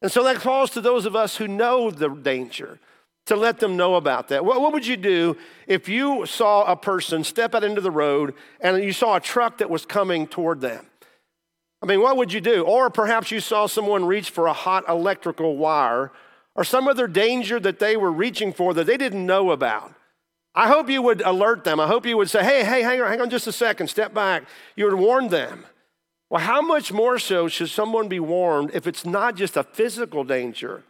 And 0.00 0.10
so 0.10 0.24
that 0.24 0.36
calls 0.36 0.70
to 0.70 0.80
those 0.80 1.04
of 1.04 1.14
us 1.14 1.36
who 1.36 1.46
know 1.46 1.90
the 1.90 2.08
danger 2.08 2.78
to 3.26 3.36
let 3.36 3.60
them 3.60 3.76
know 3.76 3.96
about 3.96 4.28
that. 4.28 4.46
What, 4.46 4.62
what, 4.62 4.72
would 4.72 4.86
you 4.86 4.96
do 4.96 5.36
if 5.66 5.90
you 5.90 6.24
saw 6.24 6.64
a 6.64 6.74
person 6.74 7.22
step 7.22 7.54
out 7.54 7.64
into 7.64 7.82
the 7.82 7.90
road 7.90 8.32
and 8.60 8.82
you 8.82 8.94
saw 8.94 9.16
a 9.16 9.20
truck 9.20 9.58
that 9.58 9.68
was 9.68 9.84
coming 9.84 10.26
toward 10.26 10.62
them? 10.62 10.86
I 11.82 11.86
mean, 11.86 12.00
what 12.00 12.16
would 12.16 12.32
you 12.32 12.40
do? 12.40 12.62
Or 12.62 12.88
perhaps 12.88 13.30
you 13.30 13.40
saw 13.40 13.66
someone 13.66 14.06
reach 14.06 14.30
for 14.30 14.46
a 14.46 14.54
hot 14.54 14.88
electrical 14.88 15.58
wire 15.58 16.12
or 16.58 16.64
some 16.64 16.88
other 16.88 17.06
danger 17.06 17.60
that 17.60 17.78
they 17.78 17.96
were 17.96 18.10
reaching 18.10 18.52
for 18.52 18.74
that 18.74 18.84
they 18.84 18.96
didn't 18.96 19.24
know 19.24 19.52
about. 19.52 19.94
I 20.56 20.66
hope 20.66 20.90
you 20.90 21.00
would 21.02 21.20
alert 21.20 21.62
them. 21.62 21.78
I 21.78 21.86
hope 21.86 22.04
you 22.04 22.16
would 22.16 22.28
say, 22.28 22.42
hey, 22.42 22.64
hey, 22.64 22.82
hang 22.82 23.00
on, 23.00 23.06
hang 23.06 23.20
on 23.20 23.30
just 23.30 23.46
a 23.46 23.52
second, 23.52 23.86
step 23.86 24.12
back. 24.12 24.42
You 24.74 24.86
would 24.86 24.94
warn 24.94 25.28
them. 25.28 25.66
Well, 26.28 26.42
how 26.42 26.60
much 26.60 26.92
more 26.92 27.20
so 27.20 27.46
should 27.46 27.68
someone 27.68 28.08
be 28.08 28.18
warned 28.18 28.72
if 28.74 28.88
it's 28.88 29.06
not 29.06 29.36
just 29.36 29.56
a 29.56 29.62
physical 29.62 30.24
danger, 30.24 30.82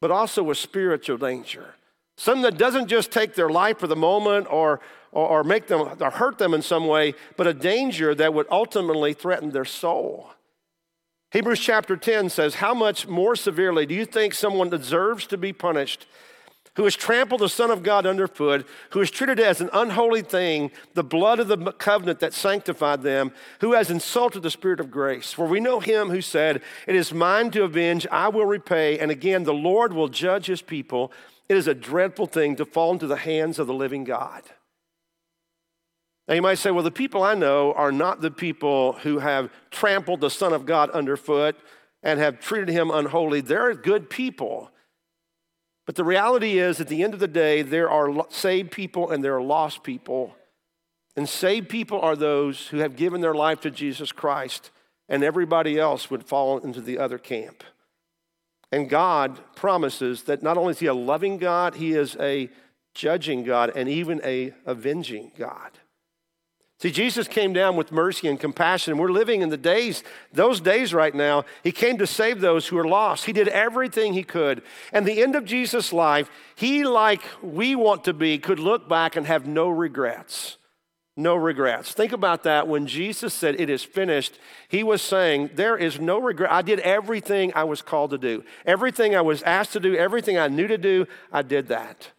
but 0.00 0.10
also 0.10 0.50
a 0.50 0.54
spiritual 0.54 1.18
danger? 1.18 1.74
Something 2.16 2.44
that 2.44 2.56
doesn't 2.56 2.88
just 2.88 3.10
take 3.10 3.34
their 3.34 3.50
life 3.50 3.78
for 3.78 3.88
the 3.88 3.94
moment 3.94 4.46
or, 4.50 4.80
or, 5.12 5.28
or 5.28 5.44
make 5.44 5.66
them 5.66 5.82
or 6.00 6.10
hurt 6.10 6.38
them 6.38 6.54
in 6.54 6.62
some 6.62 6.86
way, 6.86 7.12
but 7.36 7.46
a 7.46 7.52
danger 7.52 8.14
that 8.14 8.32
would 8.32 8.46
ultimately 8.50 9.12
threaten 9.12 9.50
their 9.50 9.66
soul. 9.66 10.30
Hebrews 11.32 11.60
chapter 11.60 11.96
10 11.96 12.30
says, 12.30 12.56
How 12.56 12.72
much 12.72 13.08
more 13.08 13.36
severely 13.36 13.84
do 13.84 13.94
you 13.94 14.04
think 14.04 14.32
someone 14.32 14.70
deserves 14.70 15.26
to 15.28 15.36
be 15.36 15.52
punished 15.52 16.06
who 16.76 16.84
has 16.84 16.94
trampled 16.94 17.40
the 17.40 17.48
Son 17.48 17.70
of 17.70 17.82
God 17.82 18.04
underfoot, 18.04 18.66
who 18.90 19.00
has 19.00 19.10
treated 19.10 19.40
as 19.40 19.60
an 19.60 19.70
unholy 19.72 20.20
thing 20.20 20.70
the 20.92 21.02
blood 21.02 21.40
of 21.40 21.48
the 21.48 21.72
covenant 21.72 22.20
that 22.20 22.34
sanctified 22.34 23.02
them, 23.02 23.32
who 23.60 23.72
has 23.72 23.90
insulted 23.90 24.42
the 24.42 24.50
Spirit 24.50 24.78
of 24.78 24.90
grace? 24.90 25.32
For 25.32 25.46
we 25.46 25.58
know 25.58 25.80
him 25.80 26.10
who 26.10 26.20
said, 26.20 26.62
It 26.86 26.94
is 26.94 27.12
mine 27.12 27.50
to 27.52 27.64
avenge, 27.64 28.06
I 28.12 28.28
will 28.28 28.46
repay. 28.46 28.98
And 28.98 29.10
again, 29.10 29.44
the 29.44 29.54
Lord 29.54 29.94
will 29.94 30.08
judge 30.08 30.46
his 30.46 30.62
people. 30.62 31.12
It 31.48 31.56
is 31.56 31.66
a 31.66 31.74
dreadful 31.74 32.26
thing 32.26 32.56
to 32.56 32.64
fall 32.64 32.92
into 32.92 33.06
the 33.06 33.16
hands 33.16 33.58
of 33.58 33.66
the 33.66 33.74
living 33.74 34.04
God. 34.04 34.42
Now, 36.28 36.34
you 36.34 36.42
might 36.42 36.58
say, 36.58 36.72
well, 36.72 36.82
the 36.82 36.90
people 36.90 37.22
I 37.22 37.34
know 37.34 37.72
are 37.72 37.92
not 37.92 38.20
the 38.20 38.32
people 38.32 38.94
who 38.94 39.20
have 39.20 39.50
trampled 39.70 40.20
the 40.20 40.30
Son 40.30 40.52
of 40.52 40.66
God 40.66 40.90
underfoot 40.90 41.56
and 42.02 42.18
have 42.18 42.40
treated 42.40 42.68
him 42.68 42.90
unholy. 42.90 43.40
They're 43.40 43.74
good 43.74 44.10
people. 44.10 44.70
But 45.86 45.94
the 45.94 46.04
reality 46.04 46.58
is, 46.58 46.80
at 46.80 46.88
the 46.88 47.04
end 47.04 47.14
of 47.14 47.20
the 47.20 47.28
day, 47.28 47.62
there 47.62 47.88
are 47.88 48.26
saved 48.28 48.72
people 48.72 49.10
and 49.10 49.22
there 49.22 49.36
are 49.36 49.42
lost 49.42 49.84
people. 49.84 50.34
And 51.16 51.28
saved 51.28 51.68
people 51.68 52.00
are 52.00 52.16
those 52.16 52.68
who 52.68 52.78
have 52.78 52.96
given 52.96 53.20
their 53.20 53.34
life 53.34 53.60
to 53.60 53.70
Jesus 53.70 54.10
Christ, 54.12 54.70
and 55.08 55.22
everybody 55.22 55.78
else 55.78 56.10
would 56.10 56.26
fall 56.26 56.58
into 56.58 56.80
the 56.80 56.98
other 56.98 57.18
camp. 57.18 57.62
And 58.72 58.90
God 58.90 59.38
promises 59.54 60.24
that 60.24 60.42
not 60.42 60.58
only 60.58 60.72
is 60.72 60.80
He 60.80 60.86
a 60.86 60.94
loving 60.94 61.38
God, 61.38 61.76
He 61.76 61.92
is 61.92 62.16
a 62.18 62.50
judging 62.94 63.44
God 63.44 63.72
and 63.76 63.88
even 63.88 64.20
a 64.24 64.52
avenging 64.66 65.30
God. 65.38 65.70
See, 66.78 66.90
Jesus 66.90 67.26
came 67.26 67.54
down 67.54 67.74
with 67.76 67.90
mercy 67.90 68.28
and 68.28 68.38
compassion, 68.38 68.92
and 68.92 69.00
we're 69.00 69.08
living 69.08 69.40
in 69.40 69.48
the 69.48 69.56
days, 69.56 70.04
those 70.32 70.60
days 70.60 70.92
right 70.92 71.14
now. 71.14 71.46
He 71.62 71.72
came 71.72 71.96
to 71.96 72.06
save 72.06 72.40
those 72.40 72.66
who 72.66 72.76
are 72.76 72.86
lost. 72.86 73.24
He 73.24 73.32
did 73.32 73.48
everything 73.48 74.12
he 74.12 74.22
could. 74.22 74.62
And 74.92 75.06
the 75.06 75.22
end 75.22 75.34
of 75.34 75.46
Jesus' 75.46 75.90
life, 75.90 76.30
he, 76.54 76.84
like 76.84 77.22
we 77.40 77.74
want 77.74 78.04
to 78.04 78.12
be, 78.12 78.36
could 78.38 78.58
look 78.58 78.90
back 78.90 79.16
and 79.16 79.26
have 79.26 79.46
no 79.46 79.70
regrets. 79.70 80.58
No 81.16 81.34
regrets. 81.34 81.92
Think 81.92 82.12
about 82.12 82.42
that. 82.42 82.68
When 82.68 82.86
Jesus 82.86 83.32
said, 83.32 83.58
It 83.58 83.70
is 83.70 83.82
finished, 83.82 84.38
he 84.68 84.82
was 84.82 85.00
saying, 85.00 85.50
There 85.54 85.78
is 85.78 85.98
no 85.98 86.18
regret. 86.18 86.52
I 86.52 86.60
did 86.60 86.80
everything 86.80 87.52
I 87.54 87.64
was 87.64 87.80
called 87.80 88.10
to 88.10 88.18
do. 88.18 88.44
Everything 88.66 89.16
I 89.16 89.22
was 89.22 89.42
asked 89.44 89.72
to 89.72 89.80
do, 89.80 89.96
everything 89.96 90.36
I 90.36 90.48
knew 90.48 90.66
to 90.66 90.76
do, 90.76 91.06
I 91.32 91.40
did 91.40 91.68
that. 91.68 92.10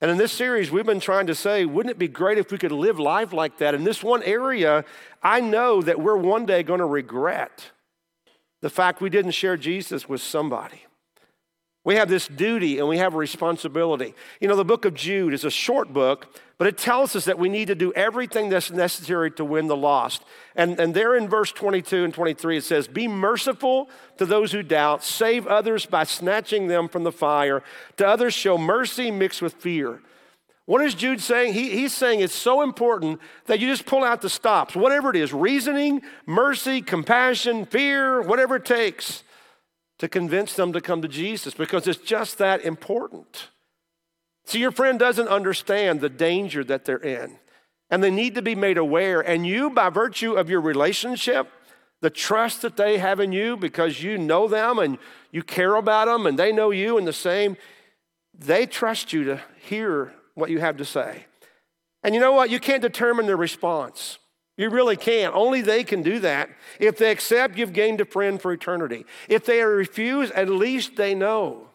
And 0.00 0.10
in 0.10 0.18
this 0.18 0.32
series, 0.32 0.70
we've 0.70 0.84
been 0.84 1.00
trying 1.00 1.26
to 1.28 1.34
say, 1.34 1.64
wouldn't 1.64 1.90
it 1.90 1.98
be 1.98 2.08
great 2.08 2.36
if 2.36 2.50
we 2.50 2.58
could 2.58 2.72
live 2.72 3.00
life 3.00 3.32
like 3.32 3.58
that? 3.58 3.74
In 3.74 3.84
this 3.84 4.02
one 4.02 4.22
area, 4.24 4.84
I 5.22 5.40
know 5.40 5.80
that 5.80 6.00
we're 6.00 6.16
one 6.16 6.44
day 6.44 6.62
going 6.62 6.80
to 6.80 6.86
regret 6.86 7.70
the 8.60 8.68
fact 8.68 9.00
we 9.00 9.10
didn't 9.10 9.30
share 9.30 9.56
Jesus 9.56 10.08
with 10.08 10.20
somebody. 10.20 10.84
We 11.84 11.94
have 11.94 12.08
this 12.08 12.28
duty 12.28 12.78
and 12.78 12.88
we 12.88 12.98
have 12.98 13.14
a 13.14 13.18
responsibility. 13.18 14.14
You 14.40 14.48
know, 14.48 14.56
the 14.56 14.64
book 14.64 14.84
of 14.84 14.92
Jude 14.92 15.32
is 15.32 15.44
a 15.44 15.50
short 15.50 15.92
book, 15.92 16.40
but 16.58 16.66
it 16.66 16.78
tells 16.78 17.14
us 17.14 17.26
that 17.26 17.38
we 17.38 17.48
need 17.48 17.66
to 17.66 17.74
do 17.74 17.92
everything 17.92 18.48
that's 18.48 18.70
necessary 18.70 19.30
to 19.32 19.44
win 19.44 19.66
the 19.66 19.76
lost. 19.76 20.22
And, 20.54 20.80
and 20.80 20.94
there 20.94 21.14
in 21.14 21.28
verse 21.28 21.52
22 21.52 22.04
and 22.04 22.14
23, 22.14 22.56
it 22.56 22.64
says, 22.64 22.88
Be 22.88 23.06
merciful 23.06 23.90
to 24.16 24.24
those 24.24 24.52
who 24.52 24.62
doubt, 24.62 25.04
save 25.04 25.46
others 25.46 25.84
by 25.84 26.04
snatching 26.04 26.68
them 26.68 26.88
from 26.88 27.04
the 27.04 27.12
fire. 27.12 27.62
To 27.98 28.06
others, 28.06 28.32
show 28.32 28.56
mercy 28.56 29.10
mixed 29.10 29.42
with 29.42 29.54
fear. 29.54 30.00
What 30.64 30.82
is 30.82 30.94
Jude 30.94 31.20
saying? 31.20 31.52
He, 31.52 31.70
he's 31.70 31.94
saying 31.94 32.20
it's 32.20 32.34
so 32.34 32.62
important 32.62 33.20
that 33.46 33.60
you 33.60 33.68
just 33.68 33.86
pull 33.86 34.02
out 34.02 34.22
the 34.22 34.30
stops, 34.30 34.74
whatever 34.74 35.10
it 35.10 35.16
is 35.16 35.32
reasoning, 35.32 36.02
mercy, 36.24 36.80
compassion, 36.80 37.66
fear, 37.66 38.20
whatever 38.22 38.56
it 38.56 38.64
takes 38.64 39.22
to 39.98 40.08
convince 40.08 40.54
them 40.54 40.72
to 40.72 40.80
come 40.80 41.02
to 41.02 41.08
Jesus 41.08 41.54
because 41.54 41.86
it's 41.86 42.02
just 42.02 42.38
that 42.38 42.64
important. 42.64 43.48
See, 44.46 44.60
your 44.60 44.72
friend 44.72 44.98
doesn't 44.98 45.28
understand 45.28 46.00
the 46.00 46.08
danger 46.08 46.62
that 46.64 46.84
they're 46.84 46.96
in, 46.96 47.38
and 47.90 48.02
they 48.02 48.10
need 48.10 48.36
to 48.36 48.42
be 48.42 48.54
made 48.54 48.78
aware. 48.78 49.20
And 49.20 49.46
you, 49.46 49.70
by 49.70 49.90
virtue 49.90 50.34
of 50.34 50.48
your 50.48 50.60
relationship, 50.60 51.50
the 52.00 52.10
trust 52.10 52.62
that 52.62 52.76
they 52.76 52.98
have 52.98 53.20
in 53.20 53.32
you 53.32 53.56
because 53.56 54.02
you 54.02 54.18
know 54.18 54.46
them 54.46 54.78
and 54.78 54.98
you 55.32 55.42
care 55.42 55.74
about 55.74 56.06
them 56.06 56.26
and 56.26 56.38
they 56.38 56.52
know 56.52 56.70
you 56.70 56.98
and 56.98 57.06
the 57.06 57.12
same, 57.12 57.56
they 58.38 58.66
trust 58.66 59.12
you 59.12 59.24
to 59.24 59.42
hear 59.62 60.12
what 60.34 60.50
you 60.50 60.60
have 60.60 60.76
to 60.76 60.84
say. 60.84 61.24
And 62.02 62.14
you 62.14 62.20
know 62.20 62.32
what? 62.32 62.50
You 62.50 62.60
can't 62.60 62.82
determine 62.82 63.26
their 63.26 63.36
response. 63.36 64.18
You 64.56 64.70
really 64.70 64.96
can't. 64.96 65.34
Only 65.34 65.60
they 65.60 65.82
can 65.82 66.02
do 66.02 66.20
that. 66.20 66.50
If 66.78 66.98
they 66.98 67.10
accept, 67.10 67.58
you've 67.58 67.72
gained 67.72 68.00
a 68.00 68.04
friend 68.04 68.40
for 68.40 68.52
eternity. 68.52 69.04
If 69.28 69.44
they 69.44 69.62
refuse, 69.62 70.30
at 70.30 70.48
least 70.48 70.96
they 70.96 71.14
know. 71.14 71.65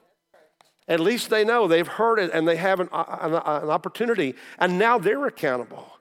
At 0.88 1.00
least 1.00 1.30
they 1.30 1.46
know. 1.46 1.68
They've 1.68 1.88
heard 1.88 2.20
it 2.20 2.32
and 2.34 2.48
they 2.48 2.58
have 2.58 2.80
an, 2.80 2.90
uh, 2.92 3.18
an, 3.22 3.34
uh, 3.36 3.60
an 3.64 3.70
opportunity, 3.70 4.36
and 4.58 4.78
now 4.78 4.98
they're 4.98 5.26
accountable. 5.26 5.92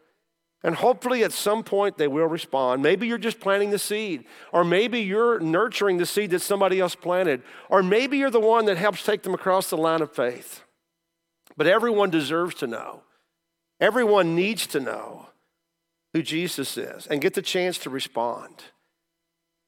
And 0.62 0.74
hopefully, 0.74 1.24
at 1.24 1.32
some 1.32 1.62
point, 1.62 1.96
they 1.96 2.08
will 2.08 2.26
respond. 2.26 2.82
Maybe 2.82 3.06
you're 3.06 3.16
just 3.16 3.40
planting 3.40 3.70
the 3.70 3.78
seed, 3.78 4.24
or 4.52 4.62
maybe 4.62 5.00
you're 5.00 5.40
nurturing 5.40 5.96
the 5.96 6.04
seed 6.04 6.30
that 6.30 6.40
somebody 6.40 6.80
else 6.80 6.94
planted, 6.94 7.42
or 7.70 7.82
maybe 7.82 8.18
you're 8.18 8.30
the 8.30 8.40
one 8.40 8.66
that 8.66 8.76
helps 8.76 9.02
take 9.02 9.22
them 9.22 9.32
across 9.32 9.70
the 9.70 9.78
line 9.78 10.02
of 10.02 10.12
faith. 10.12 10.62
But 11.56 11.66
everyone 11.66 12.10
deserves 12.10 12.54
to 12.56 12.66
know. 12.66 13.02
Everyone 13.80 14.34
needs 14.34 14.66
to 14.68 14.80
know 14.80 15.28
who 16.12 16.22
Jesus 16.22 16.76
is 16.76 17.06
and 17.06 17.22
get 17.22 17.34
the 17.34 17.42
chance 17.42 17.78
to 17.78 17.90
respond. 17.90 18.64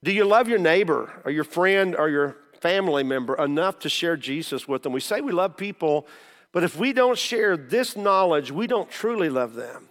Do 0.04 0.12
you 0.12 0.24
love 0.24 0.48
your 0.48 0.58
neighbor 0.58 1.22
or 1.24 1.30
your 1.30 1.44
friend 1.44 1.96
or 1.96 2.10
your 2.10 2.36
family 2.62 3.02
member 3.02 3.34
enough 3.36 3.80
to 3.80 3.88
share 3.88 4.16
Jesus 4.16 4.66
with 4.66 4.82
them? 4.82 4.92
We 4.92 5.00
say 5.00 5.20
we 5.20 5.32
love 5.32 5.56
people, 5.56 6.06
but 6.52 6.64
if 6.64 6.76
we 6.76 6.92
don't 6.92 7.18
share 7.18 7.56
this 7.56 7.96
knowledge, 7.96 8.50
we 8.50 8.66
don't 8.66 8.90
truly 8.90 9.28
love 9.28 9.54
them. 9.54 9.88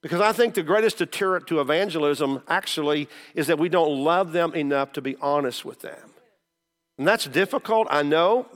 Because 0.00 0.20
I 0.20 0.32
think 0.32 0.54
the 0.54 0.62
greatest 0.62 0.98
deterrent 0.98 1.48
to 1.48 1.60
evangelism 1.60 2.42
actually 2.46 3.08
is 3.34 3.48
that 3.48 3.58
we 3.58 3.68
don't 3.68 4.04
love 4.04 4.32
them 4.32 4.54
enough 4.54 4.92
to 4.92 5.02
be 5.02 5.16
honest 5.20 5.64
with 5.64 5.80
them. 5.80 6.12
And 6.98 7.06
that's 7.06 7.26
difficult, 7.26 7.88
I 7.90 8.02
know, 8.02 8.46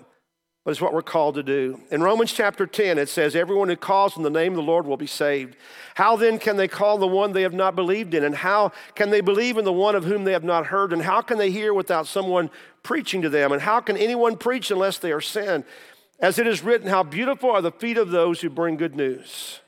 but 0.64 0.70
it's 0.70 0.81
what 0.81 0.94
we're 0.94 1.03
called 1.03 1.35
to 1.35 1.42
do. 1.42 1.81
In 1.90 2.03
Romans 2.03 2.33
chapter 2.33 2.66
10, 2.66 2.96
it 2.96 3.09
says, 3.09 3.35
Everyone 3.35 3.68
who 3.68 3.75
calls 3.75 4.16
in 4.16 4.22
the 4.22 4.31
name 4.31 4.53
of 4.53 4.57
the 4.57 4.62
Lord 4.62 4.87
will 4.87 4.96
be 4.96 5.09
saved. 5.09 5.57
How 5.96 6.16
then 6.16 6.38
can 6.38 6.57
they 6.57 6.68
call 6.68 6.98
the 6.98 7.07
one 7.07 7.33
they 7.33 7.42
have 7.42 7.53
not 7.53 7.75
believed 7.75 8.14
in? 8.14 8.22
And 8.22 8.37
how 8.37 8.70
can 8.94 9.11
they 9.11 9.20
believe 9.20 9.59
in 9.59 9.64
the 9.64 9.72
one 9.72 9.96
of 9.96 10.05
whom 10.05 10.22
they 10.22 10.33
have 10.33 10.44
not 10.44 10.66
heard? 10.66 10.92
And 10.92 11.03
how 11.03 11.20
can 11.20 11.38
they 11.38 11.51
hear 11.51 11.75
without 11.75 12.07
someone 12.07 12.48
preaching 12.85 13.22
to 13.22 13.29
them? 13.29 13.51
And 13.51 13.61
how 13.61 13.81
can 13.81 13.96
anyone 13.96 14.37
preach 14.37 14.70
unless 14.70 14.98
they 14.98 15.11
are 15.11 15.20
sent? 15.20 15.66
As 16.20 16.38
it 16.38 16.46
is 16.46 16.62
written, 16.62 16.88
How 16.88 17.03
beautiful 17.03 17.51
are 17.51 17.62
the 17.62 17.72
feet 17.72 17.98
of 17.98 18.11
those 18.11 18.40
who 18.40 18.48
bring 18.48 18.77
good 18.77 18.94
news. 18.94 19.61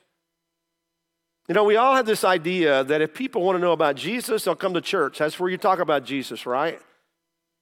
You 1.49 1.55
know, 1.55 1.65
we 1.65 1.77
all 1.77 1.97
have 1.97 2.07
this 2.07 2.25
idea 2.25 2.85
that 2.85 3.03
if 3.03 3.13
people 3.13 3.43
want 3.43 3.57
to 3.57 3.61
know 3.61 3.73
about 3.73 3.97
Jesus, 3.97 4.45
they'll 4.45 4.55
come 4.55 4.75
to 4.75 4.81
church. 4.81 5.19
That's 5.19 5.39
where 5.39 5.51
you 5.51 5.59
talk 5.59 5.81
about 5.81 6.05
Jesus, 6.05 6.47
right? 6.47 6.81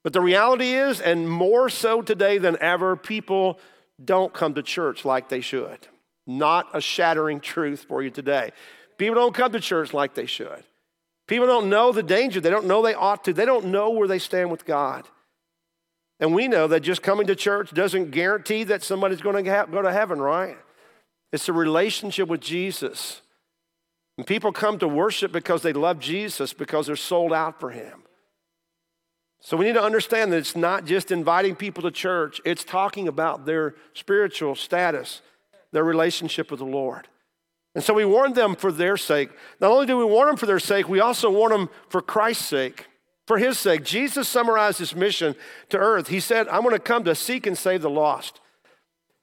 But 0.05 0.13
the 0.13 0.21
reality 0.21 0.73
is, 0.73 1.01
and 1.01 1.29
more 1.29 1.69
so 1.69 2.03
today 2.03 2.39
than 2.39 2.57
ever, 2.61 2.97
people 2.97 3.59
don't 4.05 4.33
come 4.33 4.55
to 4.55 4.63
church 4.63 5.05
like 5.05 5.29
they 5.29 5.41
should. 5.41 5.79
Not 6.27 6.69
a 6.73 6.81
shattering 6.81 7.41
truth 7.41 7.85
for 7.89 8.03
you 8.03 8.11
today. 8.11 8.51
People 8.99 9.15
don't 9.15 9.35
come 9.35 9.53
to 9.53 9.61
church 9.61 9.93
like 9.93 10.15
they 10.15 10.27
should. 10.27 10.65
People 11.29 11.47
don't 11.47 11.71
know 11.71 11.93
the 11.93 12.03
danger. 12.03 12.41
They 12.41 12.51
don't 12.51 12.67
know 12.67 12.83
they 12.83 12.95
ought 12.95 13.25
to. 13.25 13.33
They 13.33 13.45
don't 13.45 13.67
know 13.67 13.91
where 13.91 14.09
they 14.09 14.19
stand 14.19 14.51
with 14.51 14.65
God. 14.65 15.07
And 16.21 16.35
we 16.35 16.47
know 16.47 16.69
that 16.69 16.81
just 16.81 17.03
coming 17.03 17.27
to 17.29 17.35
church 17.35 17.73
doesn't 17.73 18.11
guarantee 18.11 18.65
that 18.65 18.83
somebody's 18.83 19.21
going 19.21 19.45
to 19.45 19.67
go 19.71 19.83
to 19.83 19.93
heaven, 19.93 20.21
right? 20.21 20.57
It's 21.33 21.49
a 21.49 21.53
relationship 21.53 22.29
with 22.29 22.41
Jesus. 22.41 23.23
And 24.19 24.27
people 24.27 24.53
come 24.53 24.79
to 24.81 24.89
worship 24.89 25.33
because 25.33 25.63
they 25.63 25.73
love 25.73 25.99
Jesus, 25.99 26.53
because 26.53 26.87
they're 26.87 26.97
sold 26.97 27.33
out 27.33 27.59
for 27.59 27.71
Him. 27.71 28.02
So 29.45 29.57
we 29.57 29.65
need 29.65 29.75
to 29.75 29.83
understand 29.83 30.33
that 30.33 30.37
it's 30.37 30.55
not 30.55 30.85
just 30.85 31.11
inviting 31.11 31.57
people 31.57 31.83
to 31.83 31.91
church, 31.91 32.41
it's 32.45 32.63
talking 32.63 33.09
about 33.09 33.45
their 33.45 33.75
spiritual 33.93 34.55
status, 34.55 35.21
their 35.73 35.83
relationship 35.83 36.49
with 36.49 36.61
the 36.61 36.65
Lord. 36.65 37.09
And 37.75 37.83
so 37.83 37.93
we 37.93 38.05
warn 38.05 38.35
them 38.35 38.55
for 38.55 38.71
their 38.71 38.97
sake. 38.97 39.31
Not 39.61 39.73
only 39.73 39.87
do 39.87 39.97
we 39.97 40.05
warn 40.05 40.29
them 40.29 40.37
for 40.37 40.47
their 40.47 40.61
sake, 40.61 40.89
we 40.89 41.01
also 41.01 41.29
warn 41.29 41.51
them 41.51 41.71
for 41.89 42.01
Christ's 42.01 42.47
sake, 42.47 42.87
for 43.27 43.37
his 43.37 43.59
sake. 43.59 43.83
Jesus 43.83 44.29
summarized 44.29 44.79
his 44.79 44.95
mission 44.95 45.35
to 45.71 45.79
earth. 45.79 46.07
He 46.07 46.21
said, 46.21 46.47
I'm 46.47 46.63
going 46.63 46.75
to 46.75 46.79
come 46.79 47.03
to 47.05 47.15
seek 47.17 47.45
and 47.45 47.59
save 47.59 47.83
the 47.83 47.91
lost. 47.91 48.41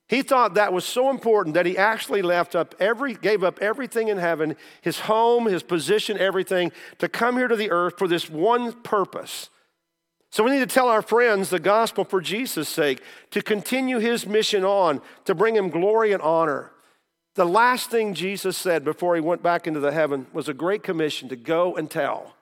He 0.10 0.22
thought 0.22 0.56
that 0.56 0.74
was 0.74 0.84
so 0.84 1.10
important 1.12 1.54
that 1.54 1.66
he 1.66 1.78
actually 1.78 2.24
left 2.24 2.56
up 2.56 2.76
every, 2.78 3.14
gave 3.14 3.42
up 3.42 3.60
everything 3.62 4.10
in 4.10 4.18
heaven, 4.18 4.58
his 4.82 5.02
home, 5.02 5.46
his 5.46 5.64
position, 5.64 6.18
everything, 6.18 6.74
to 6.98 7.08
come 7.08 7.38
here 7.38 7.48
to 7.48 7.56
the 7.56 7.72
earth 7.72 7.94
for 7.98 8.08
this 8.08 8.30
one 8.30 8.74
purpose 8.82 9.50
so 10.32 10.44
we 10.44 10.52
need 10.52 10.60
to 10.60 10.74
tell 10.74 10.90
our 10.90 11.02
friends 11.02 11.50
the 11.50 11.60
gospel 11.60 12.04
for 12.04 12.22
Jesus' 12.22 12.70
sake, 12.70 13.02
to 13.32 13.42
continue 13.42 14.00
his 14.00 14.28
mission 14.28 14.64
on, 14.64 15.02
to 15.26 15.34
bring 15.34 15.56
him 15.56 15.70
glory 15.70 16.12
and 16.12 16.22
honor. 16.22 16.72
The 17.36 17.46
last 17.46 17.90
thing 17.90 18.14
Jesus 18.14 18.58
said 18.58 18.84
before 18.84 19.16
he 19.16 19.22
went 19.22 19.42
back 19.42 19.66
into 19.66 19.80
the 19.80 19.92
heaven 19.92 20.28
was 20.34 20.50
a 20.50 20.54
great 20.54 20.84
commission 20.84 21.30
to 21.30 21.36
go 21.36 21.76
and 21.76 21.90
tell. 21.90 22.36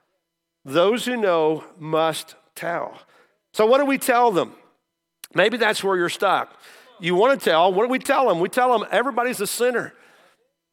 Those 0.65 1.06
who 1.06 1.15
know 1.15 1.63
must 1.78 2.36
tell. 2.56 3.00
So, 3.54 3.65
what 3.65 3.78
do 3.78 3.86
we 3.86 3.97
tell 3.97 4.32
them? 4.32 4.54
Maybe 5.34 5.58
that's 5.58 5.84
where 5.84 5.95
you're 5.95 6.10
stuck. 6.10 6.54
You 7.00 7.15
want 7.15 7.39
to 7.39 7.50
tell, 7.50 7.71
what 7.71 7.86
do 7.86 7.89
we 7.89 8.00
tell 8.00 8.28
them? 8.28 8.39
We 8.39 8.50
tell 8.50 8.78
them 8.78 8.88
everybody's 8.91 9.39
a 9.39 9.47
sinner. 9.47 9.93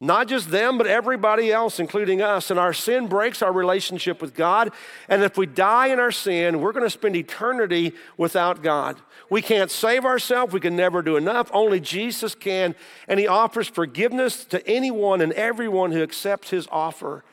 Not 0.01 0.27
just 0.27 0.51
them, 0.51 0.77
but 0.77 0.87
everybody 0.87 1.53
else, 1.53 1.79
including 1.79 2.21
us. 2.21 2.51
And 2.51 2.59
our 2.59 2.73
sin 2.73 3.07
breaks 3.07 3.41
our 3.41 3.53
relationship 3.53 4.21
with 4.21 4.33
God. 4.33 4.71
And 5.07 5.23
if 5.23 5.37
we 5.37 5.45
die 5.45 5.87
in 5.87 5.99
our 5.99 6.11
sin, 6.11 6.59
we're 6.59 6.73
going 6.73 6.85
to 6.85 6.89
spend 6.89 7.15
eternity 7.15 7.93
without 8.17 8.61
God. 8.61 8.97
We 9.29 9.41
can't 9.41 9.71
save 9.71 10.03
ourselves. 10.03 10.53
We 10.53 10.59
can 10.59 10.75
never 10.75 11.01
do 11.01 11.15
enough. 11.15 11.49
Only 11.53 11.79
Jesus 11.79 12.35
can. 12.35 12.75
And 13.07 13.21
He 13.21 13.27
offers 13.27 13.69
forgiveness 13.69 14.43
to 14.45 14.67
anyone 14.67 15.21
and 15.21 15.31
everyone 15.31 15.93
who 15.93 16.03
accepts 16.03 16.49
His 16.49 16.67
offer. 16.71 17.23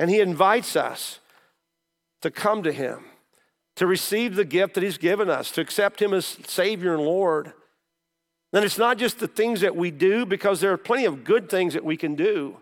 And 0.00 0.10
He 0.10 0.18
invites 0.18 0.74
us 0.74 1.20
to 2.22 2.30
come 2.32 2.64
to 2.64 2.72
Him, 2.72 3.04
to 3.76 3.86
receive 3.86 4.34
the 4.34 4.44
gift 4.44 4.74
that 4.74 4.82
He's 4.82 4.98
given 4.98 5.30
us, 5.30 5.52
to 5.52 5.60
accept 5.60 6.02
Him 6.02 6.12
as 6.12 6.26
Savior 6.26 6.92
and 6.92 7.04
Lord. 7.04 7.52
Then 8.52 8.64
it's 8.64 8.78
not 8.78 8.98
just 8.98 9.18
the 9.18 9.28
things 9.28 9.60
that 9.60 9.76
we 9.76 9.90
do, 9.90 10.24
because 10.24 10.60
there 10.60 10.72
are 10.72 10.78
plenty 10.78 11.04
of 11.04 11.24
good 11.24 11.50
things 11.50 11.74
that 11.74 11.84
we 11.84 11.96
can 11.96 12.14
do, 12.14 12.56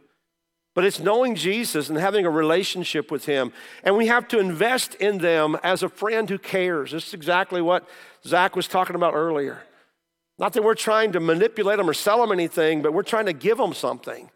but 0.75 0.85
it's 0.85 1.01
knowing 1.01 1.37
Jesus 1.37 1.89
and 1.89 1.97
having 1.97 2.27
a 2.27 2.31
relationship 2.31 3.11
with 3.11 3.25
Him. 3.25 3.53
And 3.83 3.97
we 3.97 4.09
have 4.09 4.29
to 4.29 4.39
invest 4.39 4.95
in 4.97 5.19
them 5.19 5.57
as 5.63 5.83
a 5.83 5.89
friend 5.89 6.29
who 6.29 6.39
cares. 6.39 6.91
This 6.91 7.09
is 7.09 7.15
exactly 7.15 7.63
what 7.63 7.89
Zach 8.25 8.57
was 8.57 8.69
talking 8.69 8.97
about 8.97 9.15
earlier. 9.15 9.63
Not 10.39 10.53
that 10.53 10.63
we're 10.63 10.75
trying 10.75 11.13
to 11.13 11.21
manipulate 11.21 11.79
them 11.79 11.89
or 11.89 11.95
sell 11.95 12.21
them 12.21 12.33
anything, 12.33 12.83
but 12.83 12.93
we're 12.93 13.03
trying 13.03 13.27
to 13.27 13.33
give 13.33 13.57
them 13.57 13.73
something. 13.73 14.29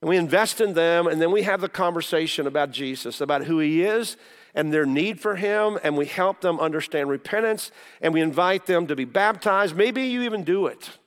And 0.00 0.08
we 0.08 0.16
invest 0.16 0.60
in 0.60 0.74
them, 0.74 1.06
and 1.06 1.20
then 1.20 1.32
we 1.32 1.42
have 1.42 1.60
the 1.60 1.68
conversation 1.68 2.46
about 2.46 2.70
Jesus, 2.70 3.20
about 3.20 3.44
who 3.44 3.58
he 3.58 3.82
is 3.82 4.16
and 4.54 4.72
their 4.72 4.86
need 4.86 5.20
for 5.20 5.36
him, 5.36 5.78
and 5.82 5.96
we 5.96 6.06
help 6.06 6.40
them 6.40 6.58
understand 6.58 7.08
repentance, 7.08 7.70
and 8.00 8.14
we 8.14 8.20
invite 8.20 8.66
them 8.66 8.86
to 8.86 8.96
be 8.96 9.04
baptized. 9.04 9.76
Maybe 9.76 10.04
you 10.04 10.22
even 10.22 10.42
do 10.42 10.66
it. 10.66 10.98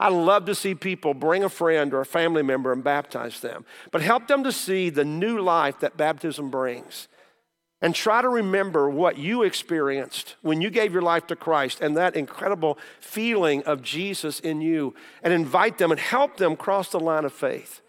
I 0.00 0.08
love 0.08 0.44
to 0.46 0.54
see 0.54 0.74
people 0.74 1.14
bring 1.14 1.42
a 1.42 1.48
friend 1.48 1.92
or 1.92 2.00
a 2.00 2.06
family 2.06 2.42
member 2.42 2.72
and 2.72 2.84
baptize 2.84 3.40
them, 3.40 3.64
but 3.90 4.00
help 4.00 4.28
them 4.28 4.44
to 4.44 4.52
see 4.52 4.90
the 4.90 5.04
new 5.04 5.40
life 5.40 5.80
that 5.80 5.96
baptism 5.96 6.50
brings. 6.50 7.08
And 7.80 7.94
try 7.94 8.22
to 8.22 8.28
remember 8.28 8.90
what 8.90 9.18
you 9.18 9.44
experienced 9.44 10.34
when 10.42 10.60
you 10.60 10.68
gave 10.68 10.92
your 10.92 11.02
life 11.02 11.28
to 11.28 11.36
Christ 11.36 11.80
and 11.80 11.96
that 11.96 12.16
incredible 12.16 12.76
feeling 12.98 13.62
of 13.64 13.82
Jesus 13.82 14.40
in 14.40 14.60
you, 14.60 14.94
and 15.22 15.32
invite 15.32 15.78
them 15.78 15.92
and 15.92 16.00
help 16.00 16.36
them 16.36 16.56
cross 16.56 16.88
the 16.90 17.00
line 17.00 17.24
of 17.24 17.32
faith. 17.32 17.80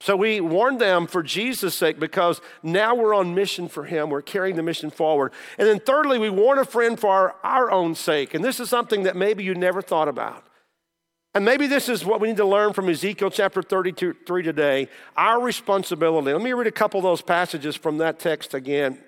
So 0.00 0.14
we 0.14 0.40
warned 0.40 0.80
them 0.80 1.06
for 1.06 1.22
Jesus' 1.22 1.74
sake 1.74 1.98
because 1.98 2.40
now 2.62 2.94
we're 2.94 3.14
on 3.14 3.34
mission 3.34 3.66
for 3.66 3.84
Him. 3.84 4.10
We're 4.10 4.22
carrying 4.22 4.56
the 4.56 4.62
mission 4.62 4.90
forward. 4.90 5.32
And 5.58 5.66
then, 5.66 5.80
thirdly, 5.80 6.18
we 6.18 6.28
warn 6.28 6.58
a 6.58 6.64
friend 6.64 7.00
for 7.00 7.10
our, 7.10 7.36
our 7.42 7.70
own 7.70 7.94
sake. 7.94 8.34
And 8.34 8.44
this 8.44 8.60
is 8.60 8.68
something 8.68 9.04
that 9.04 9.16
maybe 9.16 9.42
you 9.42 9.54
never 9.54 9.80
thought 9.80 10.08
about. 10.08 10.44
And 11.34 11.44
maybe 11.44 11.66
this 11.66 11.90
is 11.90 12.04
what 12.04 12.20
we 12.20 12.28
need 12.28 12.38
to 12.38 12.46
learn 12.46 12.72
from 12.72 12.88
Ezekiel 12.88 13.30
chapter 13.30 13.62
33 13.62 14.42
today 14.42 14.88
our 15.16 15.40
responsibility. 15.40 16.32
Let 16.32 16.40
me 16.40 16.54
read 16.54 16.66
a 16.66 16.72
couple 16.72 16.98
of 16.98 17.04
those 17.04 17.20
passages 17.20 17.76
from 17.76 17.98
that 17.98 18.18
text 18.18 18.54
again. 18.54 18.98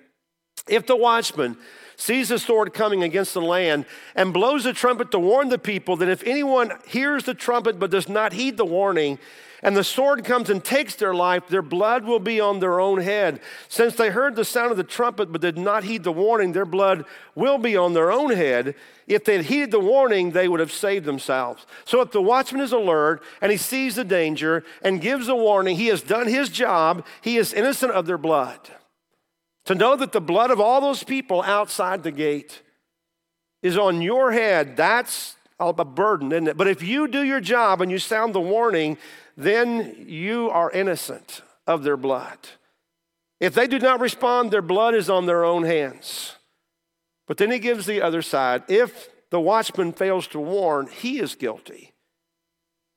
If 0.67 0.85
the 0.85 0.95
watchman 0.95 1.57
sees 1.95 2.29
the 2.29 2.37
sword 2.37 2.73
coming 2.73 3.01
against 3.01 3.33
the 3.33 3.41
land 3.41 3.85
and 4.15 4.31
blows 4.31 4.65
a 4.65 4.73
trumpet 4.73 5.09
to 5.11 5.19
warn 5.19 5.49
the 5.49 5.57
people, 5.57 5.95
then 5.95 6.09
if 6.09 6.23
anyone 6.23 6.71
hears 6.87 7.23
the 7.23 7.33
trumpet 7.33 7.79
but 7.79 7.89
does 7.89 8.07
not 8.07 8.33
heed 8.33 8.57
the 8.57 8.65
warning, 8.65 9.17
and 9.61 9.75
the 9.75 9.83
sword 9.83 10.23
comes 10.23 10.49
and 10.49 10.63
takes 10.63 10.95
their 10.95 11.13
life, 11.13 11.47
their 11.47 11.61
blood 11.61 12.05
will 12.05 12.19
be 12.19 12.39
on 12.39 12.59
their 12.59 12.79
own 12.79 13.01
head. 13.01 13.41
Since 13.67 13.95
they 13.95 14.09
heard 14.09 14.35
the 14.35 14.45
sound 14.45 14.71
of 14.71 14.77
the 14.77 14.83
trumpet 14.83 15.31
but 15.31 15.41
did 15.41 15.57
not 15.57 15.83
heed 15.83 16.03
the 16.03 16.11
warning, 16.11 16.53
their 16.53 16.65
blood 16.65 17.05
will 17.35 17.57
be 17.57 17.75
on 17.75 17.93
their 17.93 18.11
own 18.11 18.31
head. 18.31 18.75
If 19.07 19.25
they 19.25 19.37
had 19.37 19.45
heeded 19.45 19.71
the 19.71 19.79
warning, 19.79 20.31
they 20.31 20.47
would 20.47 20.59
have 20.59 20.71
saved 20.71 21.05
themselves. 21.05 21.65
So 21.83 22.01
if 22.01 22.11
the 22.11 22.21
watchman 22.21 22.61
is 22.61 22.71
alert 22.71 23.21
and 23.41 23.51
he 23.51 23.57
sees 23.57 23.95
the 23.95 24.03
danger 24.03 24.63
and 24.81 25.01
gives 25.01 25.27
a 25.27 25.35
warning, 25.35 25.75
he 25.75 25.87
has 25.87 26.01
done 26.01 26.27
his 26.27 26.49
job, 26.49 27.05
he 27.21 27.37
is 27.37 27.53
innocent 27.53 27.91
of 27.91 28.05
their 28.05 28.17
blood. 28.17 28.59
To 29.65 29.75
know 29.75 29.95
that 29.97 30.13
the 30.13 30.21
blood 30.21 30.51
of 30.51 30.59
all 30.59 30.79
those 30.79 31.03
people 31.03 31.41
outside 31.41 32.03
the 32.03 32.11
gate 32.11 32.61
is 33.61 33.77
on 33.77 34.01
your 34.01 34.31
head, 34.31 34.77
that's 34.77 35.35
a 35.59 35.73
burden, 35.73 36.31
isn't 36.31 36.47
it? 36.47 36.57
But 36.57 36.67
if 36.67 36.81
you 36.81 37.07
do 37.07 37.21
your 37.21 37.41
job 37.41 37.81
and 37.81 37.91
you 37.91 37.99
sound 37.99 38.33
the 38.33 38.39
warning, 38.39 38.97
then 39.39 39.95
you 40.05 40.49
are 40.49 40.69
innocent 40.69 41.41
of 41.65 41.83
their 41.83 41.95
blood. 41.95 42.37
If 43.39 43.53
they 43.53 43.67
do 43.67 43.79
not 43.79 44.01
respond, 44.01 44.51
their 44.51 44.61
blood 44.61 44.93
is 44.93 45.09
on 45.09 45.27
their 45.27 45.45
own 45.45 45.63
hands. 45.63 46.35
But 47.25 47.37
then 47.37 47.49
he 47.49 47.59
gives 47.59 47.85
the 47.85 48.01
other 48.01 48.21
side. 48.21 48.63
If 48.67 49.07
the 49.29 49.39
watchman 49.39 49.93
fails 49.93 50.27
to 50.27 50.39
warn, 50.39 50.87
he 50.87 51.19
is 51.19 51.35
guilty. 51.35 51.93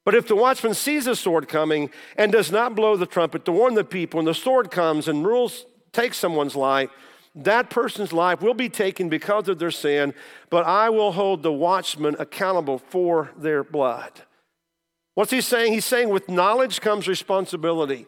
But 0.05 0.17
if 0.17 0.27
the 0.27 0.35
watchman 0.35 0.75
sees 0.75 1.07
a 1.07 1.15
sword 1.15 1.47
coming 1.47 1.91
and 2.17 2.33
does 2.33 2.51
not 2.51 2.75
blow 2.75 2.97
the 2.97 3.07
trumpet 3.07 3.45
to 3.45 3.53
warn 3.53 3.75
the 3.75 3.85
people, 3.85 4.19
and 4.19 4.27
the 4.27 4.35
sword 4.35 4.73
comes 4.73 5.07
and 5.07 5.25
rules 5.25 5.65
takes 5.93 6.17
someone's 6.17 6.57
life, 6.57 6.91
that 7.37 7.71
person's 7.71 8.13
life 8.13 8.43
will 8.43 8.55
be 8.55 8.69
taken 8.69 9.09
because 9.09 9.49
of 9.49 9.61
their 9.61 9.71
sin, 9.71 10.13
but 10.51 10.67
I 10.67 10.91
will 10.91 11.13
hold 11.13 11.45
the 11.45 11.53
watchman 11.53 12.17
accountable 12.19 12.79
for 12.79 13.31
their 13.37 13.63
blood. 13.63 14.23
What's 15.15 15.31
he 15.31 15.41
saying? 15.41 15.73
He's 15.73 15.85
saying 15.85 16.09
with 16.09 16.29
knowledge 16.29 16.81
comes 16.81 17.07
responsibility. 17.07 18.07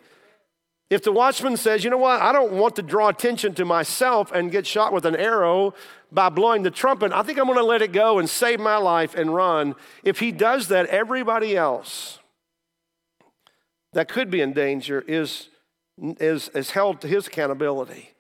If 0.91 1.03
the 1.03 1.13
watchman 1.13 1.57
says, 1.57 1.83
you 1.83 1.91
know 1.91 1.99
what, 1.99 2.21
I 2.21 2.33
don't 2.33 2.53
want 2.53 2.77
to 2.77 2.83
draw 2.83 3.09
attention 3.09 3.55
to 3.55 3.65
myself 3.65 4.31
and 4.33 4.51
get 4.51 4.67
shot 4.67 4.93
with 4.93 5.07
an 5.07 5.17
arrow 5.17 5.75
by 6.13 6.29
blowing 6.29 6.63
the 6.63 6.71
trumpet, 6.71 7.13
I 7.13 7.23
think 7.23 7.39
I'm 7.39 7.47
going 7.47 7.59
to 7.59 7.65
let 7.65 7.83
it 7.83 7.93
go 7.93 8.19
and 8.19 8.29
save 8.29 8.61
my 8.61 8.77
life 8.77 9.15
and 9.15 9.35
run. 9.35 9.75
If 10.03 10.21
he 10.21 10.31
does 10.31 10.69
that, 10.69 10.87
everybody 10.87 11.57
else 11.57 12.21
that 13.95 14.09
could 14.09 14.31
be 14.31 14.41
in 14.41 14.53
danger 14.53 15.03
is, 15.07 15.49
is, 15.99 16.49
is 16.51 16.73
held 16.73 17.01
to 17.01 17.09
his 17.09 17.27
accountability. 17.27 18.11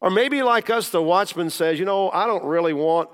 Or 0.00 0.10
maybe, 0.10 0.42
like 0.42 0.68
us, 0.68 0.90
the 0.90 1.02
watchman 1.02 1.48
says, 1.48 1.78
you 1.78 1.86
know, 1.86 2.10
I 2.10 2.26
don't 2.26 2.44
really 2.44 2.74
want 2.74 3.08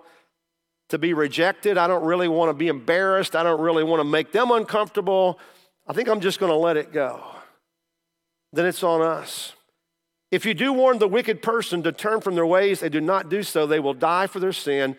to 0.93 0.99
be 0.99 1.15
rejected. 1.15 1.79
I 1.79 1.87
don't 1.87 2.05
really 2.05 2.29
want 2.29 2.51
to 2.51 2.55
be 2.55 2.69
embarrassed. 2.69 3.35
I 3.35 3.43
don't 3.43 3.63
really 3.63 3.83
want 3.83 4.01
to 4.01 4.05
make 4.05 4.31
them 4.31 4.51
uncomfortable. 4.51 5.39
I 5.87 5.95
think 5.95 6.07
I'm 6.07 6.21
just 6.21 6.39
going 6.39 6.53
to 6.53 6.57
let 6.57 6.77
it 6.77 6.93
go. 6.93 7.25
Then 8.53 8.67
it's 8.67 8.83
on 8.83 9.01
us. 9.01 9.55
If 10.31 10.45
you 10.45 10.53
do 10.53 10.71
warn 10.75 10.99
the 10.99 11.09
wicked 11.09 11.41
person 11.41 11.83
to 11.85 11.93
turn 11.93 12.21
from 12.21 12.35
their 12.35 12.45
ways, 12.45 12.83
and 12.83 12.93
do 12.93 13.01
not 13.01 13.31
do 13.31 13.43
so, 13.43 13.67
they 13.67 13.81
will 13.81 13.95
die 13.95 14.27
for 14.27 14.39
their 14.39 14.53
sin, 14.53 14.97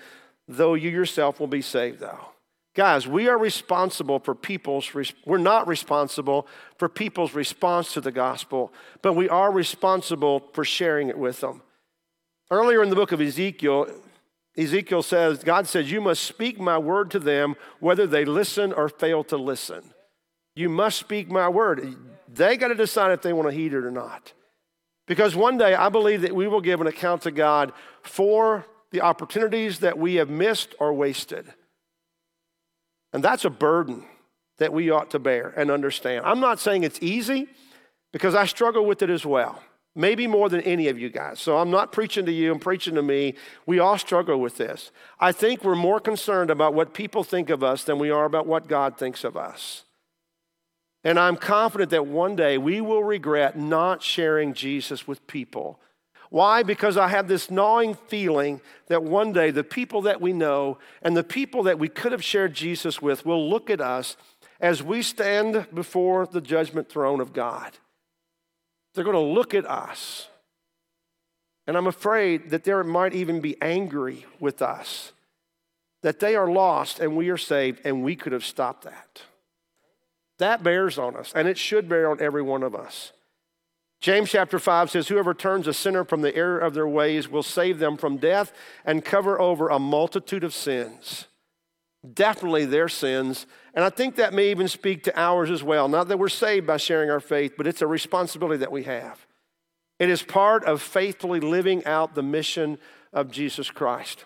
though 0.48 0.74
you 0.74 0.90
yourself 0.90 1.40
will 1.40 1.46
be 1.46 1.62
saved, 1.62 2.00
though. 2.00 2.30
Guys, 2.74 3.08
we 3.08 3.30
are 3.30 3.38
responsible 3.38 4.18
for 4.18 4.34
people's, 4.34 4.92
we're 5.28 5.38
not 5.38 5.68
responsible 5.68 6.48
for 6.80 6.90
people's 6.90 7.36
response 7.36 7.94
to 7.94 8.02
the 8.02 8.12
gospel, 8.12 8.74
but 9.04 9.14
we 9.14 9.30
are 9.30 9.52
responsible 9.52 10.50
for 10.54 10.66
sharing 10.66 11.10
it 11.10 11.20
with 11.20 11.40
them. 11.42 11.62
Earlier 12.50 12.82
in 12.82 12.90
the 12.90 12.96
book 12.96 13.12
of 13.12 13.22
Ezekiel, 13.22 13.88
Ezekiel 14.56 15.02
says, 15.02 15.44
God 15.44 15.68
says, 15.68 15.92
You 15.92 16.02
must 16.02 16.24
speak 16.24 16.60
my 16.60 16.78
word 16.78 17.12
to 17.12 17.20
them, 17.20 17.56
whether 17.80 18.06
they 18.06 18.26
listen 18.26 18.72
or 18.72 18.88
fail 18.90 19.24
to 19.26 19.38
listen. 19.38 19.94
You 20.56 20.70
must 20.70 21.00
speak 21.00 21.32
my 21.32 21.50
word. 21.50 21.96
They 22.32 22.58
got 22.58 22.68
to 22.68 22.76
decide 22.76 23.12
if 23.12 23.22
they 23.22 23.34
want 23.34 23.50
to 23.50 23.56
heed 23.56 23.74
it 23.74 23.84
or 23.84 23.92
not. 23.92 24.34
Because 25.08 25.36
one 25.36 25.58
day 25.58 25.74
I 25.76 25.90
believe 25.90 26.22
that 26.22 26.36
we 26.36 26.48
will 26.48 26.62
give 26.62 26.82
an 26.82 26.88
account 26.88 27.24
to 27.24 27.32
God 27.32 27.74
for 28.04 28.66
the 28.92 29.02
opportunities 29.02 29.80
that 29.80 29.98
we 29.98 30.16
have 30.16 30.30
missed 30.30 30.76
or 30.80 30.94
wasted. 30.94 31.52
And 33.12 33.24
that's 33.24 33.46
a 33.46 33.50
burden 33.50 34.06
that 34.60 34.72
we 34.72 34.92
ought 34.92 35.12
to 35.12 35.20
bear 35.20 35.54
and 35.58 35.72
understand. 35.72 36.26
I'm 36.26 36.40
not 36.40 36.60
saying 36.60 36.84
it's 36.84 37.00
easy 37.02 37.48
because 38.12 38.36
I 38.36 38.46
struggle 38.46 38.86
with 38.86 39.02
it 39.02 39.10
as 39.10 39.26
well 39.26 39.62
maybe 39.96 40.28
more 40.28 40.50
than 40.50 40.62
any 40.62 40.88
of 40.88 40.98
you 40.98 41.10
guys. 41.10 41.40
So 41.40 41.58
I'm 41.58 41.72
not 41.72 41.92
preaching 41.92 42.26
to 42.26 42.32
you, 42.32 42.52
I'm 42.52 42.60
preaching 42.60 42.96
to 42.96 43.04
me. 43.04 43.36
We 43.66 43.80
all 43.80 43.98
struggle 43.98 44.40
with 44.40 44.58
this. 44.58 44.92
I 45.20 45.32
think 45.32 45.64
we're 45.64 45.76
more 45.76 46.00
concerned 46.00 46.50
about 46.50 46.74
what 46.74 46.94
people 46.94 47.24
think 47.24 47.50
of 47.50 47.64
us 47.64 47.84
than 47.84 48.00
we 48.00 48.10
are 48.10 48.26
about 48.26 48.48
what 48.48 48.68
God 48.68 48.98
thinks 48.98 49.24
of 49.24 49.38
us. 49.38 49.84
And 51.04 51.20
I'm 51.20 51.36
confident 51.36 51.92
that 51.92 52.08
one 52.08 52.36
day 52.36 52.58
we 52.58 52.80
will 52.80 53.04
regret 53.04 53.58
not 53.58 54.02
sharing 54.02 54.54
Jesus 54.54 55.08
with 55.08 55.26
people. 55.28 55.80
Why? 56.30 56.64
Because 56.64 56.98
I 56.98 57.10
have 57.10 57.28
this 57.28 57.52
gnawing 57.52 57.94
feeling 57.94 58.62
that 58.88 59.04
one 59.04 59.34
day 59.34 59.52
the 59.52 59.64
people 59.64 60.02
that 60.04 60.22
we 60.22 60.34
know 60.34 60.80
and 61.02 61.16
the 61.16 61.24
people 61.24 61.62
that 61.64 61.78
we 61.78 61.90
could 61.90 62.12
have 62.12 62.24
shared 62.24 62.54
Jesus 62.54 63.02
with 63.02 63.26
will 63.26 63.48
look 63.48 63.70
at 63.70 63.82
us 63.82 64.18
as 64.60 64.82
we 64.82 65.02
stand 65.02 65.68
before 65.74 66.26
the 66.26 66.42
judgment 66.42 66.90
throne 66.90 67.20
of 67.20 67.34
God. 67.34 67.78
They're 68.94 69.04
going 69.04 69.16
to 69.16 69.34
look 69.34 69.54
at 69.54 69.66
us. 69.66 70.28
And 71.66 71.78
I'm 71.78 71.88
afraid 71.88 72.50
that 72.50 72.64
they 72.64 72.74
might 72.84 73.14
even 73.14 73.40
be 73.40 73.56
angry 73.62 74.26
with 74.40 74.62
us, 74.62 75.14
that 76.02 76.20
they 76.20 76.36
are 76.36 76.50
lost 76.50 77.00
and 77.00 77.16
we 77.16 77.30
are 77.30 77.38
saved, 77.38 77.82
and 77.86 78.04
we 78.04 78.16
could 78.16 78.34
have 78.34 78.46
stopped 78.46 78.84
that. 78.84 79.22
That 80.40 80.64
bears 80.64 80.98
on 80.98 81.16
us, 81.16 81.32
and 81.36 81.48
it 81.48 81.58
should 81.58 81.88
bear 81.88 82.10
on 82.10 82.20
every 82.20 82.42
one 82.42 82.64
of 82.64 82.76
us. 82.76 83.14
James 84.02 84.30
chapter 84.32 84.60
5 84.60 84.92
says, 84.92 85.08
Whoever 85.08 85.34
turns 85.34 85.68
a 85.68 85.74
sinner 85.74 86.04
from 86.04 86.22
the 86.22 86.36
error 86.36 86.60
of 86.60 86.74
their 86.74 86.88
ways 86.88 87.30
will 87.30 87.44
save 87.44 87.80
them 87.80 87.96
from 87.96 88.18
death 88.18 88.52
and 88.84 89.06
cover 89.06 89.40
over 89.40 89.70
a 89.70 89.80
multitude 89.80 90.44
of 90.44 90.54
sins 90.54 91.28
definitely 92.12 92.66
their 92.66 92.90
sins. 92.90 93.46
And 93.74 93.84
I 93.84 93.90
think 93.90 94.16
that 94.16 94.34
may 94.34 94.52
even 94.52 94.68
speak 94.68 95.04
to 95.04 95.20
ours 95.20 95.50
as 95.50 95.64
well. 95.64 95.88
Not 95.88 96.08
that 96.08 96.20
we're 96.20 96.30
saved 96.30 96.68
by 96.68 96.78
sharing 96.78 97.10
our 97.10 97.20
faith, 97.20 97.54
but 97.58 97.66
it's 97.66 97.82
a 97.82 97.88
responsibility 97.88 98.58
that 98.58 98.72
we 98.72 98.84
have. 98.84 99.26
It 100.00 100.10
is 100.10 100.22
part 100.22 100.64
of 100.66 100.82
faithfully 100.82 101.40
living 101.40 101.84
out 101.86 102.14
the 102.14 102.24
mission 102.24 102.78
of 103.12 103.32
Jesus 103.32 103.72
Christ. 103.72 104.26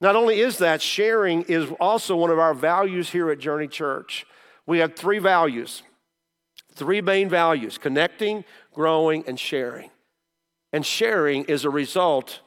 Not 0.00 0.16
only 0.16 0.40
is 0.40 0.58
that, 0.58 0.82
sharing 0.82 1.42
is 1.42 1.70
also 1.80 2.16
one 2.16 2.30
of 2.30 2.38
our 2.38 2.54
values 2.54 3.10
here 3.10 3.30
at 3.30 3.38
Journey 3.38 3.68
Church. 3.68 4.26
We 4.66 4.78
have 4.78 4.94
three 4.94 5.18
values, 5.18 5.82
three 6.74 7.00
main 7.00 7.30
values 7.30 7.78
connecting, 7.78 8.44
growing, 8.74 9.24
and 9.26 9.40
sharing. 9.40 9.90
And 10.72 10.84
sharing 10.84 11.44
is 11.44 11.64
a 11.64 11.70
result 11.70 12.40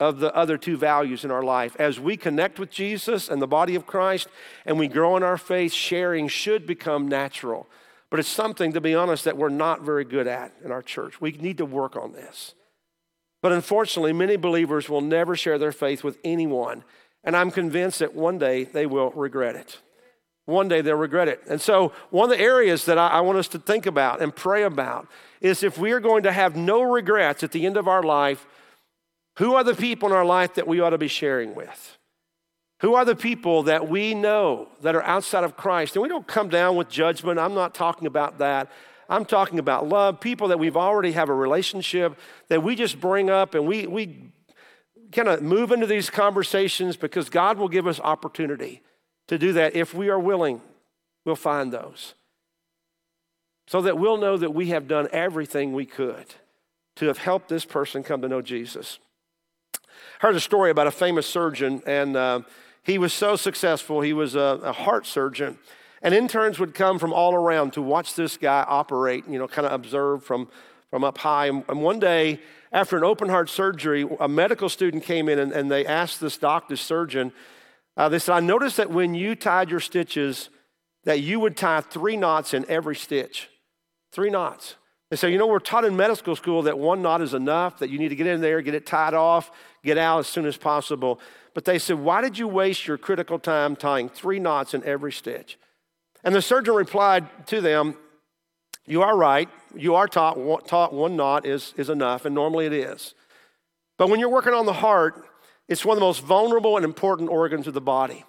of 0.00 0.20
the 0.20 0.34
other 0.34 0.56
two 0.56 0.76
values 0.76 1.24
in 1.24 1.30
our 1.30 1.42
life. 1.42 1.74
As 1.78 1.98
we 1.98 2.16
connect 2.16 2.58
with 2.58 2.70
Jesus 2.70 3.28
and 3.28 3.42
the 3.42 3.46
body 3.46 3.74
of 3.74 3.86
Christ 3.86 4.28
and 4.64 4.78
we 4.78 4.88
grow 4.88 5.16
in 5.16 5.22
our 5.22 5.38
faith, 5.38 5.72
sharing 5.72 6.28
should 6.28 6.66
become 6.66 7.08
natural. 7.08 7.66
But 8.10 8.20
it's 8.20 8.28
something, 8.28 8.72
to 8.72 8.80
be 8.80 8.94
honest, 8.94 9.24
that 9.24 9.36
we're 9.36 9.48
not 9.48 9.82
very 9.82 10.04
good 10.04 10.26
at 10.26 10.52
in 10.64 10.70
our 10.70 10.82
church. 10.82 11.20
We 11.20 11.32
need 11.32 11.58
to 11.58 11.66
work 11.66 11.96
on 11.96 12.12
this. 12.12 12.54
But 13.42 13.52
unfortunately, 13.52 14.12
many 14.12 14.36
believers 14.36 14.88
will 14.88 15.00
never 15.00 15.36
share 15.36 15.58
their 15.58 15.72
faith 15.72 16.02
with 16.02 16.18
anyone. 16.24 16.84
And 17.22 17.36
I'm 17.36 17.50
convinced 17.50 17.98
that 17.98 18.14
one 18.14 18.38
day 18.38 18.64
they 18.64 18.86
will 18.86 19.10
regret 19.10 19.56
it. 19.56 19.80
one 20.46 20.66
day 20.66 20.80
they'll 20.80 20.96
regret 20.96 21.28
it. 21.28 21.42
And 21.50 21.60
so, 21.60 21.92
one 22.08 22.30
of 22.32 22.38
the 22.38 22.42
areas 22.42 22.86
that 22.86 22.96
I, 22.96 23.20
want 23.20 23.36
us 23.36 23.48
to 23.48 23.58
think 23.58 23.84
about 23.84 24.22
and 24.22 24.34
pray 24.34 24.62
about 24.62 25.06
is 25.42 25.62
if 25.62 25.76
we 25.76 25.92
are 25.92 26.00
going 26.00 26.22
to 26.22 26.32
have 26.32 26.56
no 26.56 26.80
regrets 26.80 27.42
at 27.42 27.52
the 27.52 27.66
end 27.66 27.76
of 27.76 27.86
our 27.86 28.02
life, 28.02 28.46
who 29.38 29.54
are 29.54 29.62
the 29.62 29.74
people 29.74 30.08
in 30.08 30.14
our 30.14 30.24
life 30.24 30.54
that 30.54 30.66
we 30.66 30.80
ought 30.80 30.90
to 30.90 30.98
be 30.98 31.08
sharing 31.08 31.54
with? 31.54 31.96
Who 32.80 32.94
are 32.94 33.04
the 33.04 33.16
people 33.16 33.64
that 33.64 33.88
we 33.88 34.14
know 34.14 34.68
that 34.82 34.96
are 34.96 35.02
outside 35.02 35.44
of 35.44 35.56
Christ? 35.56 35.94
And 35.94 36.02
we 36.02 36.08
don't 36.08 36.26
come 36.26 36.48
down 36.48 36.76
with 36.76 36.88
judgment. 36.88 37.38
I'm 37.38 37.54
not 37.54 37.72
talking 37.74 38.06
about 38.06 38.38
that. 38.38 38.70
I'm 39.08 39.24
talking 39.24 39.58
about 39.58 39.88
love, 39.88 40.20
people 40.20 40.48
that 40.48 40.58
we've 40.58 40.76
already 40.76 41.12
have 41.12 41.28
a 41.28 41.34
relationship 41.34 42.18
that 42.48 42.62
we 42.62 42.74
just 42.74 43.00
bring 43.00 43.30
up 43.30 43.54
and 43.54 43.66
we, 43.66 43.86
we 43.86 44.32
kind 45.12 45.28
of 45.28 45.40
move 45.40 45.72
into 45.72 45.86
these 45.86 46.10
conversations 46.10 46.96
because 46.96 47.30
God 47.30 47.58
will 47.58 47.68
give 47.68 47.86
us 47.86 48.00
opportunity 48.00 48.82
to 49.28 49.38
do 49.38 49.52
that. 49.54 49.74
If 49.74 49.94
we 49.94 50.08
are 50.08 50.18
willing, 50.18 50.60
we'll 51.24 51.36
find 51.36 51.72
those. 51.72 52.14
So 53.68 53.82
that 53.82 53.98
we'll 53.98 54.16
know 54.16 54.36
that 54.36 54.52
we 54.52 54.68
have 54.68 54.88
done 54.88 55.08
everything 55.12 55.72
we 55.72 55.86
could 55.86 56.26
to 56.96 57.06
have 57.06 57.18
helped 57.18 57.48
this 57.48 57.64
person 57.64 58.02
come 58.02 58.20
to 58.22 58.28
know 58.28 58.42
Jesus. 58.42 58.98
Heard 60.20 60.36
a 60.36 60.40
story 60.40 60.70
about 60.70 60.86
a 60.86 60.90
famous 60.90 61.26
surgeon, 61.26 61.82
and 61.86 62.16
uh, 62.16 62.40
he 62.82 62.98
was 62.98 63.12
so 63.12 63.36
successful. 63.36 64.00
He 64.00 64.12
was 64.12 64.34
a, 64.34 64.60
a 64.62 64.72
heart 64.72 65.06
surgeon. 65.06 65.58
And 66.02 66.14
interns 66.14 66.58
would 66.58 66.74
come 66.74 66.98
from 66.98 67.12
all 67.12 67.34
around 67.34 67.72
to 67.72 67.82
watch 67.82 68.14
this 68.14 68.36
guy 68.36 68.64
operate, 68.68 69.24
you 69.28 69.38
know, 69.38 69.48
kind 69.48 69.66
of 69.66 69.72
observe 69.72 70.22
from, 70.22 70.48
from 70.90 71.04
up 71.04 71.18
high. 71.18 71.46
And, 71.46 71.64
and 71.68 71.82
one 71.82 71.98
day, 71.98 72.40
after 72.72 72.96
an 72.96 73.04
open 73.04 73.28
heart 73.28 73.48
surgery, 73.48 74.06
a 74.20 74.28
medical 74.28 74.68
student 74.68 75.02
came 75.04 75.28
in 75.28 75.38
and, 75.38 75.52
and 75.52 75.70
they 75.70 75.84
asked 75.84 76.20
this 76.20 76.36
doctor, 76.38 76.76
surgeon, 76.76 77.32
uh, 77.96 78.08
they 78.08 78.18
said, 78.18 78.34
I 78.34 78.40
noticed 78.40 78.76
that 78.76 78.90
when 78.90 79.14
you 79.14 79.34
tied 79.34 79.70
your 79.70 79.80
stitches, 79.80 80.50
that 81.04 81.20
you 81.20 81.40
would 81.40 81.56
tie 81.56 81.80
three 81.80 82.16
knots 82.16 82.54
in 82.54 82.64
every 82.68 82.94
stitch. 82.94 83.48
Three 84.12 84.30
knots. 84.30 84.76
They 85.10 85.16
say, 85.16 85.32
you 85.32 85.38
know, 85.38 85.46
we're 85.46 85.58
taught 85.58 85.84
in 85.84 85.96
medical 85.96 86.36
school 86.36 86.62
that 86.62 86.78
one 86.78 87.00
knot 87.00 87.22
is 87.22 87.32
enough, 87.32 87.78
that 87.78 87.88
you 87.88 87.98
need 87.98 88.08
to 88.10 88.16
get 88.16 88.26
in 88.26 88.40
there, 88.40 88.60
get 88.60 88.74
it 88.74 88.84
tied 88.84 89.14
off, 89.14 89.50
get 89.82 89.96
out 89.96 90.18
as 90.18 90.26
soon 90.26 90.44
as 90.44 90.56
possible. 90.56 91.18
But 91.54 91.64
they 91.64 91.78
said, 91.78 91.98
why 91.98 92.20
did 92.20 92.36
you 92.36 92.46
waste 92.46 92.86
your 92.86 92.98
critical 92.98 93.38
time 93.38 93.74
tying 93.74 94.10
three 94.10 94.38
knots 94.38 94.74
in 94.74 94.84
every 94.84 95.12
stitch? 95.12 95.58
And 96.24 96.34
the 96.34 96.42
surgeon 96.42 96.74
replied 96.74 97.46
to 97.46 97.60
them, 97.60 97.96
You 98.86 99.02
are 99.02 99.16
right. 99.16 99.48
You 99.74 99.94
are 99.94 100.08
taught, 100.08 100.66
taught 100.66 100.92
one 100.92 101.16
knot 101.16 101.46
is, 101.46 101.72
is 101.76 101.88
enough, 101.88 102.24
and 102.24 102.34
normally 102.34 102.66
it 102.66 102.72
is. 102.72 103.14
But 103.96 104.10
when 104.10 104.20
you're 104.20 104.28
working 104.28 104.52
on 104.52 104.66
the 104.66 104.72
heart, 104.72 105.26
it's 105.68 105.84
one 105.84 105.96
of 105.96 106.00
the 106.00 106.06
most 106.06 106.22
vulnerable 106.22 106.76
and 106.76 106.84
important 106.84 107.30
organs 107.30 107.66
of 107.66 107.74
the 107.74 107.80
body. 107.80 108.24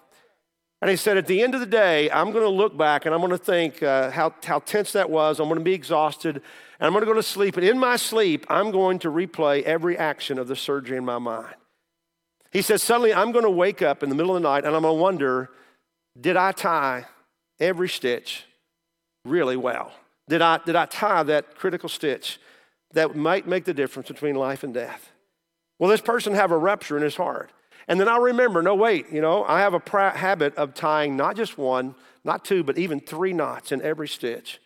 And 0.81 0.89
he 0.89 0.95
said, 0.95 1.17
At 1.17 1.27
the 1.27 1.41
end 1.41 1.55
of 1.55 1.59
the 1.59 1.65
day, 1.65 2.09
I'm 2.11 2.31
going 2.31 2.43
to 2.43 2.49
look 2.49 2.77
back 2.77 3.05
and 3.05 3.13
I'm 3.13 3.21
going 3.21 3.31
to 3.31 3.37
think 3.37 3.83
uh, 3.83 4.11
how, 4.11 4.33
how 4.45 4.59
tense 4.59 4.93
that 4.93 5.09
was. 5.09 5.39
I'm 5.39 5.47
going 5.47 5.59
to 5.59 5.63
be 5.63 5.73
exhausted 5.73 6.41
and 6.79 6.87
I'm 6.87 6.93
going 6.93 7.01
to 7.01 7.07
go 7.07 7.13
to 7.13 7.23
sleep. 7.23 7.57
And 7.57 7.65
in 7.65 7.77
my 7.77 7.97
sleep, 7.97 8.45
I'm 8.49 8.71
going 8.71 8.99
to 8.99 9.09
replay 9.09 9.63
every 9.63 9.97
action 9.97 10.39
of 10.39 10.47
the 10.47 10.55
surgery 10.55 10.97
in 10.97 11.03
my 11.03 11.19
mind. 11.19 11.55
He 12.51 12.61
says, 12.61 12.81
Suddenly, 12.81 13.13
I'm 13.13 13.31
going 13.31 13.43
to 13.43 13.49
wake 13.49 13.81
up 13.81 14.01
in 14.01 14.09
the 14.09 14.15
middle 14.15 14.35
of 14.35 14.41
the 14.41 14.47
night 14.47 14.65
and 14.65 14.75
I'm 14.75 14.83
going 14.83 14.97
to 14.97 15.01
wonder, 15.01 15.49
Did 16.19 16.37
I 16.37 16.51
tie 16.51 17.05
every 17.59 17.89
stitch 17.89 18.45
really 19.25 19.57
well? 19.57 19.91
Did 20.29 20.41
I, 20.41 20.59
did 20.59 20.75
I 20.75 20.85
tie 20.85 21.23
that 21.23 21.55
critical 21.55 21.89
stitch 21.89 22.39
that 22.93 23.15
might 23.15 23.47
make 23.47 23.65
the 23.65 23.73
difference 23.73 24.07
between 24.07 24.35
life 24.35 24.63
and 24.63 24.73
death? 24.73 25.11
Will 25.79 25.89
this 25.89 26.01
person 26.01 26.33
have 26.33 26.51
a 26.51 26.57
rupture 26.57 26.97
in 26.97 27.03
his 27.03 27.15
heart? 27.15 27.51
And 27.87 27.99
then 27.99 28.07
I'll 28.07 28.21
remember, 28.21 28.61
no, 28.61 28.75
wait, 28.75 29.11
you 29.11 29.21
know, 29.21 29.43
I 29.43 29.61
have 29.61 29.73
a 29.73 30.11
habit 30.11 30.55
of 30.55 30.75
tying 30.75 31.17
not 31.17 31.35
just 31.35 31.57
one, 31.57 31.95
not 32.23 32.45
two, 32.45 32.63
but 32.63 32.77
even 32.77 32.99
three 32.99 33.33
knots 33.33 33.71
in 33.71 33.81
every 33.81 34.07
stitch. 34.07 34.59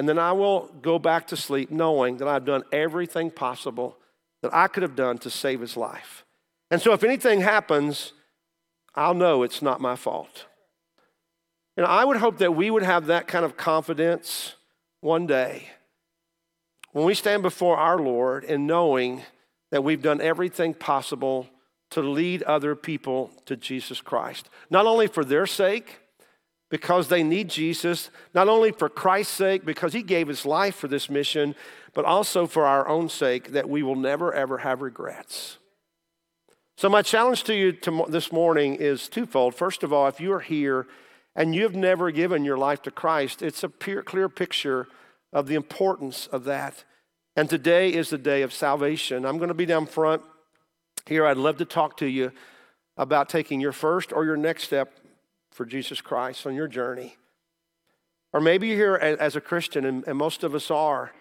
And 0.00 0.08
then 0.08 0.18
I 0.18 0.32
will 0.32 0.70
go 0.80 0.98
back 0.98 1.26
to 1.26 1.36
sleep 1.36 1.70
knowing 1.70 2.16
that 2.16 2.26
I've 2.26 2.46
done 2.46 2.62
everything 2.72 3.30
possible 3.30 3.98
that 4.40 4.50
I 4.54 4.66
could 4.66 4.82
have 4.82 4.96
done 4.96 5.18
to 5.18 5.28
save 5.28 5.60
his 5.60 5.76
life. 5.76 6.24
And 6.70 6.80
so 6.80 6.94
if 6.94 7.04
anything 7.04 7.42
happens, 7.42 8.14
I'll 8.94 9.12
know 9.12 9.42
it's 9.42 9.60
not 9.60 9.78
my 9.78 9.96
fault. 9.96 10.46
And 11.76 11.84
I 11.84 12.06
would 12.06 12.16
hope 12.16 12.38
that 12.38 12.56
we 12.56 12.70
would 12.70 12.82
have 12.82 13.08
that 13.08 13.28
kind 13.28 13.44
of 13.44 13.58
confidence 13.58 14.54
one 15.02 15.26
day 15.26 15.68
when 16.92 17.04
we 17.04 17.12
stand 17.12 17.42
before 17.42 17.76
our 17.76 17.98
Lord 17.98 18.44
and 18.44 18.66
knowing 18.66 19.20
that 19.70 19.84
we've 19.84 20.00
done 20.00 20.22
everything 20.22 20.72
possible 20.72 21.46
to 21.90 22.00
lead 22.00 22.42
other 22.44 22.74
people 22.74 23.32
to 23.44 23.54
Jesus 23.54 24.00
Christ. 24.00 24.48
Not 24.70 24.86
only 24.86 25.08
for 25.08 25.26
their 25.26 25.44
sake, 25.44 26.00
because 26.70 27.08
they 27.08 27.22
need 27.22 27.50
Jesus, 27.50 28.10
not 28.32 28.48
only 28.48 28.72
for 28.72 28.88
Christ's 28.88 29.34
sake, 29.34 29.64
because 29.64 29.92
he 29.92 30.02
gave 30.02 30.28
his 30.28 30.46
life 30.46 30.76
for 30.76 30.88
this 30.88 31.10
mission, 31.10 31.54
but 31.92 32.04
also 32.04 32.46
for 32.46 32.64
our 32.64 32.88
own 32.88 33.08
sake, 33.08 33.52
that 33.52 33.68
we 33.68 33.82
will 33.82 33.96
never, 33.96 34.32
ever 34.32 34.58
have 34.58 34.80
regrets. 34.80 35.58
So, 36.76 36.88
my 36.88 37.02
challenge 37.02 37.44
to 37.44 37.54
you 37.54 37.76
this 38.08 38.32
morning 38.32 38.76
is 38.76 39.08
twofold. 39.08 39.54
First 39.54 39.82
of 39.82 39.92
all, 39.92 40.06
if 40.06 40.20
you 40.20 40.32
are 40.32 40.40
here 40.40 40.86
and 41.36 41.54
you 41.54 41.64
have 41.64 41.74
never 41.74 42.10
given 42.10 42.44
your 42.44 42.56
life 42.56 42.80
to 42.82 42.90
Christ, 42.90 43.42
it's 43.42 43.62
a 43.62 43.68
clear 43.68 44.28
picture 44.28 44.88
of 45.32 45.46
the 45.46 45.56
importance 45.56 46.26
of 46.28 46.44
that. 46.44 46.84
And 47.36 47.50
today 47.50 47.92
is 47.92 48.10
the 48.10 48.18
day 48.18 48.42
of 48.42 48.52
salvation. 48.52 49.26
I'm 49.26 49.36
going 49.36 49.48
to 49.48 49.54
be 49.54 49.66
down 49.66 49.86
front 49.86 50.22
here, 51.06 51.26
I'd 51.26 51.36
love 51.36 51.58
to 51.58 51.64
talk 51.64 51.96
to 51.98 52.06
you 52.06 52.32
about 52.96 53.28
taking 53.28 53.60
your 53.60 53.72
first 53.72 54.12
or 54.12 54.24
your 54.24 54.36
next 54.36 54.64
step 54.64 54.99
for 55.50 55.64
Jesus 55.64 56.00
Christ 56.00 56.46
on 56.46 56.54
your 56.54 56.68
journey. 56.68 57.16
Or 58.32 58.40
maybe 58.40 58.68
you're 58.68 58.76
here 58.76 58.96
as 58.96 59.34
a 59.34 59.40
Christian, 59.40 59.84
and, 59.84 60.06
and 60.06 60.16
most 60.16 60.44
of 60.44 60.54
us 60.54 60.70
are, 60.70 61.12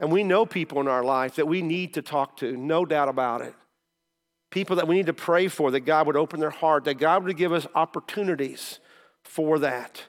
and 0.00 0.10
we 0.10 0.24
know 0.24 0.44
people 0.44 0.80
in 0.80 0.88
our 0.88 1.04
life 1.04 1.36
that 1.36 1.46
we 1.46 1.62
need 1.62 1.94
to 1.94 2.02
talk 2.02 2.36
to, 2.38 2.56
no 2.56 2.84
doubt 2.84 3.08
about 3.08 3.40
it. 3.40 3.54
People 4.50 4.76
that 4.76 4.88
we 4.88 4.96
need 4.96 5.06
to 5.06 5.12
pray 5.12 5.46
for, 5.46 5.70
that 5.70 5.80
God 5.80 6.08
would 6.08 6.16
open 6.16 6.40
their 6.40 6.50
heart, 6.50 6.84
that 6.84 6.98
God 6.98 7.24
would 7.24 7.36
give 7.36 7.52
us 7.52 7.66
opportunities 7.74 8.80
for 9.22 9.60
that. 9.60 10.02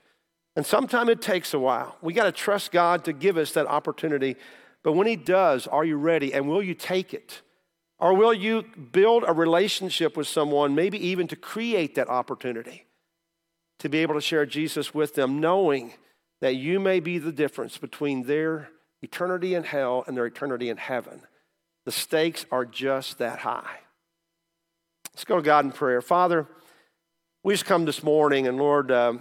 And 0.55 0.65
sometimes 0.65 1.09
it 1.09 1.21
takes 1.21 1.53
a 1.53 1.59
while. 1.59 1.97
We 2.01 2.13
got 2.13 2.25
to 2.25 2.31
trust 2.31 2.71
God 2.71 3.05
to 3.05 3.13
give 3.13 3.37
us 3.37 3.51
that 3.53 3.67
opportunity. 3.67 4.35
But 4.83 4.93
when 4.93 5.07
He 5.07 5.15
does, 5.15 5.67
are 5.67 5.85
you 5.85 5.97
ready? 5.97 6.33
And 6.33 6.49
will 6.49 6.63
you 6.63 6.73
take 6.73 7.13
it? 7.13 7.43
Or 7.99 8.13
will 8.13 8.33
you 8.33 8.65
build 8.91 9.23
a 9.27 9.31
relationship 9.33 10.17
with 10.17 10.27
someone, 10.27 10.73
maybe 10.73 10.97
even 11.07 11.27
to 11.27 11.35
create 11.35 11.95
that 11.95 12.09
opportunity 12.09 12.87
to 13.79 13.89
be 13.89 13.99
able 13.99 14.15
to 14.15 14.21
share 14.21 14.45
Jesus 14.45 14.93
with 14.93 15.15
them, 15.15 15.39
knowing 15.39 15.93
that 16.41 16.55
you 16.55 16.79
may 16.79 16.99
be 16.99 17.17
the 17.17 17.31
difference 17.31 17.77
between 17.77 18.23
their 18.23 18.69
eternity 19.01 19.55
in 19.55 19.63
hell 19.63 20.03
and 20.07 20.15
their 20.15 20.25
eternity 20.25 20.69
in 20.69 20.77
heaven? 20.77 21.21
The 21.85 21.91
stakes 21.91 22.45
are 22.51 22.65
just 22.65 23.17
that 23.17 23.39
high. 23.39 23.79
Let's 25.13 25.25
go 25.25 25.35
to 25.35 25.41
God 25.41 25.65
in 25.65 25.71
prayer. 25.71 26.01
Father, 26.01 26.47
we 27.43 27.53
just 27.53 27.65
come 27.65 27.85
this 27.85 28.03
morning, 28.03 28.47
and 28.47 28.57
Lord, 28.57 28.89
uh, 28.89 29.15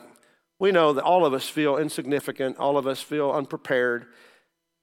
we 0.58 0.70
know 0.70 0.92
that 0.92 1.02
all 1.02 1.26
of 1.26 1.34
us 1.34 1.48
feel 1.48 1.76
insignificant, 1.76 2.56
all 2.56 2.78
of 2.78 2.86
us 2.86 3.02
feel 3.02 3.32
unprepared. 3.32 4.06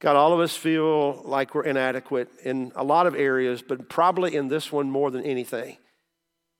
God, 0.01 0.15
all 0.15 0.33
of 0.33 0.39
us 0.39 0.55
feel 0.55 1.21
like 1.23 1.55
we're 1.55 1.63
inadequate 1.63 2.29
in 2.43 2.71
a 2.75 2.83
lot 2.83 3.07
of 3.07 3.15
areas, 3.15 3.61
but 3.61 3.89
probably 3.89 4.35
in 4.35 4.49
this 4.49 4.71
one 4.71 4.91
more 4.91 5.09
than 5.09 5.23
anything. 5.23 5.77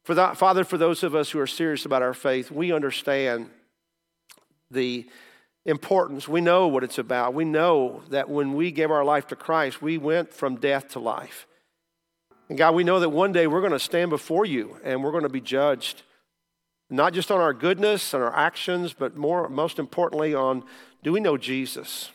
For 0.09 0.15
that, 0.15 0.37
Father, 0.37 0.63
for 0.63 0.79
those 0.79 1.03
of 1.03 1.13
us 1.13 1.29
who 1.29 1.39
are 1.39 1.45
serious 1.45 1.85
about 1.85 2.01
our 2.01 2.15
faith, 2.15 2.49
we 2.49 2.71
understand 2.71 3.51
the 4.71 5.07
importance. 5.67 6.27
We 6.27 6.41
know 6.41 6.65
what 6.67 6.83
it's 6.83 6.97
about. 6.97 7.35
We 7.35 7.45
know 7.45 8.01
that 8.09 8.27
when 8.27 8.55
we 8.55 8.71
gave 8.71 8.89
our 8.89 9.05
life 9.05 9.27
to 9.27 9.35
Christ, 9.35 9.83
we 9.83 9.99
went 9.99 10.33
from 10.33 10.55
death 10.55 10.87
to 10.93 10.99
life. 10.99 11.45
And 12.49 12.57
God, 12.57 12.73
we 12.73 12.83
know 12.83 12.99
that 12.99 13.09
one 13.09 13.33
day 13.33 13.45
we're 13.45 13.59
going 13.59 13.71
to 13.71 13.77
stand 13.77 14.09
before 14.09 14.45
you 14.45 14.77
and 14.83 15.03
we're 15.03 15.11
going 15.11 15.21
to 15.21 15.29
be 15.29 15.41
judged, 15.41 16.01
not 16.89 17.13
just 17.13 17.29
on 17.29 17.39
our 17.39 17.53
goodness 17.53 18.11
and 18.15 18.23
our 18.23 18.35
actions, 18.35 18.93
but 18.93 19.15
more, 19.15 19.47
most 19.47 19.77
importantly, 19.77 20.33
on 20.33 20.63
do 21.03 21.13
we 21.13 21.19
know 21.19 21.37
Jesus? 21.37 22.09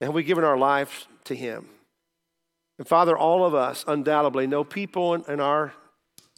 And 0.00 0.08
have 0.08 0.14
we 0.16 0.24
given 0.24 0.42
our 0.42 0.58
life 0.58 1.06
to 1.26 1.36
Him? 1.36 1.68
And 2.76 2.88
Father, 2.88 3.16
all 3.16 3.46
of 3.46 3.54
us 3.54 3.84
undoubtedly 3.86 4.48
know 4.48 4.64
people 4.64 5.14
in, 5.14 5.22
in 5.28 5.38
our 5.38 5.74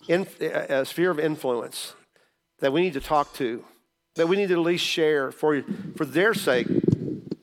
in, 0.09 0.27
uh, 0.40 0.85
sphere 0.85 1.11
of 1.11 1.19
influence 1.19 1.95
that 2.61 2.73
we 2.73 2.81
need 2.81 2.95
to 2.95 3.01
talk 3.01 3.35
to, 3.35 3.64
that 4.14 4.29
we 4.29 4.37
need 4.37 4.49
to 4.49 4.55
at 4.55 4.61
least 4.61 4.85
share 4.85 5.31
for, 5.31 5.62
for 5.97 6.05
their 6.05 6.35
sake, 6.35 6.66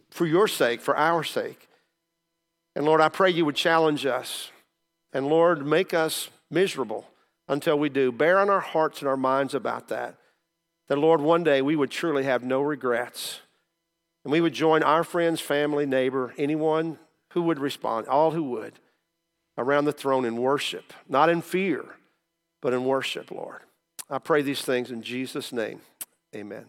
for 0.10 0.26
your 0.26 0.48
sake, 0.48 0.82
for 0.82 0.98
our 0.98 1.24
sake. 1.24 1.68
And 2.76 2.86
Lord, 2.86 3.02
I 3.02 3.10
pray 3.10 3.30
you 3.30 3.46
would 3.46 3.56
challenge 3.56 4.06
us. 4.06 4.52
And 5.12 5.28
Lord, 5.28 5.66
make 5.66 5.94
us 5.94 6.30
miserable 6.50 7.08
until 7.48 7.78
we 7.78 7.90
do. 7.90 8.12
Bear 8.12 8.40
on 8.40 8.50
our 8.50 8.62
hearts 8.62 9.00
and 9.00 9.08
our 9.08 9.18
minds 9.18 9.54
about 9.54 9.90
that. 9.90 10.16
That, 10.88 10.98
Lord, 10.98 11.22
one 11.22 11.44
day 11.44 11.62
we 11.62 11.76
would 11.76 11.92
truly 11.92 12.24
have 12.24 12.44
no 12.44 12.62
regrets 12.62 13.40
and 14.24 14.32
we 14.32 14.42
would 14.42 14.54
join 14.54 14.84
our 14.84 15.04
friends, 15.04 15.42
family, 15.42 15.86
neighbor, 15.86 16.34
anyone 16.38 16.98
who 17.34 17.42
would 17.44 17.60
respond, 17.60 18.08
all 18.08 18.32
who 18.32 18.44
would, 18.44 18.74
around 19.58 19.86
the 19.86 19.92
throne 19.92 20.26
in 20.26 20.38
worship, 20.38 20.94
not 21.10 21.30
in 21.30 21.42
fear, 21.42 21.86
but 22.64 22.74
in 22.74 22.86
worship, 22.86 23.30
Lord. 23.30 23.60
I 24.10 24.20
pray 24.20 24.42
these 24.42 24.62
things 24.62 24.90
in 24.90 25.04
Jesus' 25.04 25.52
name. 25.52 25.82
Amen. 26.34 26.66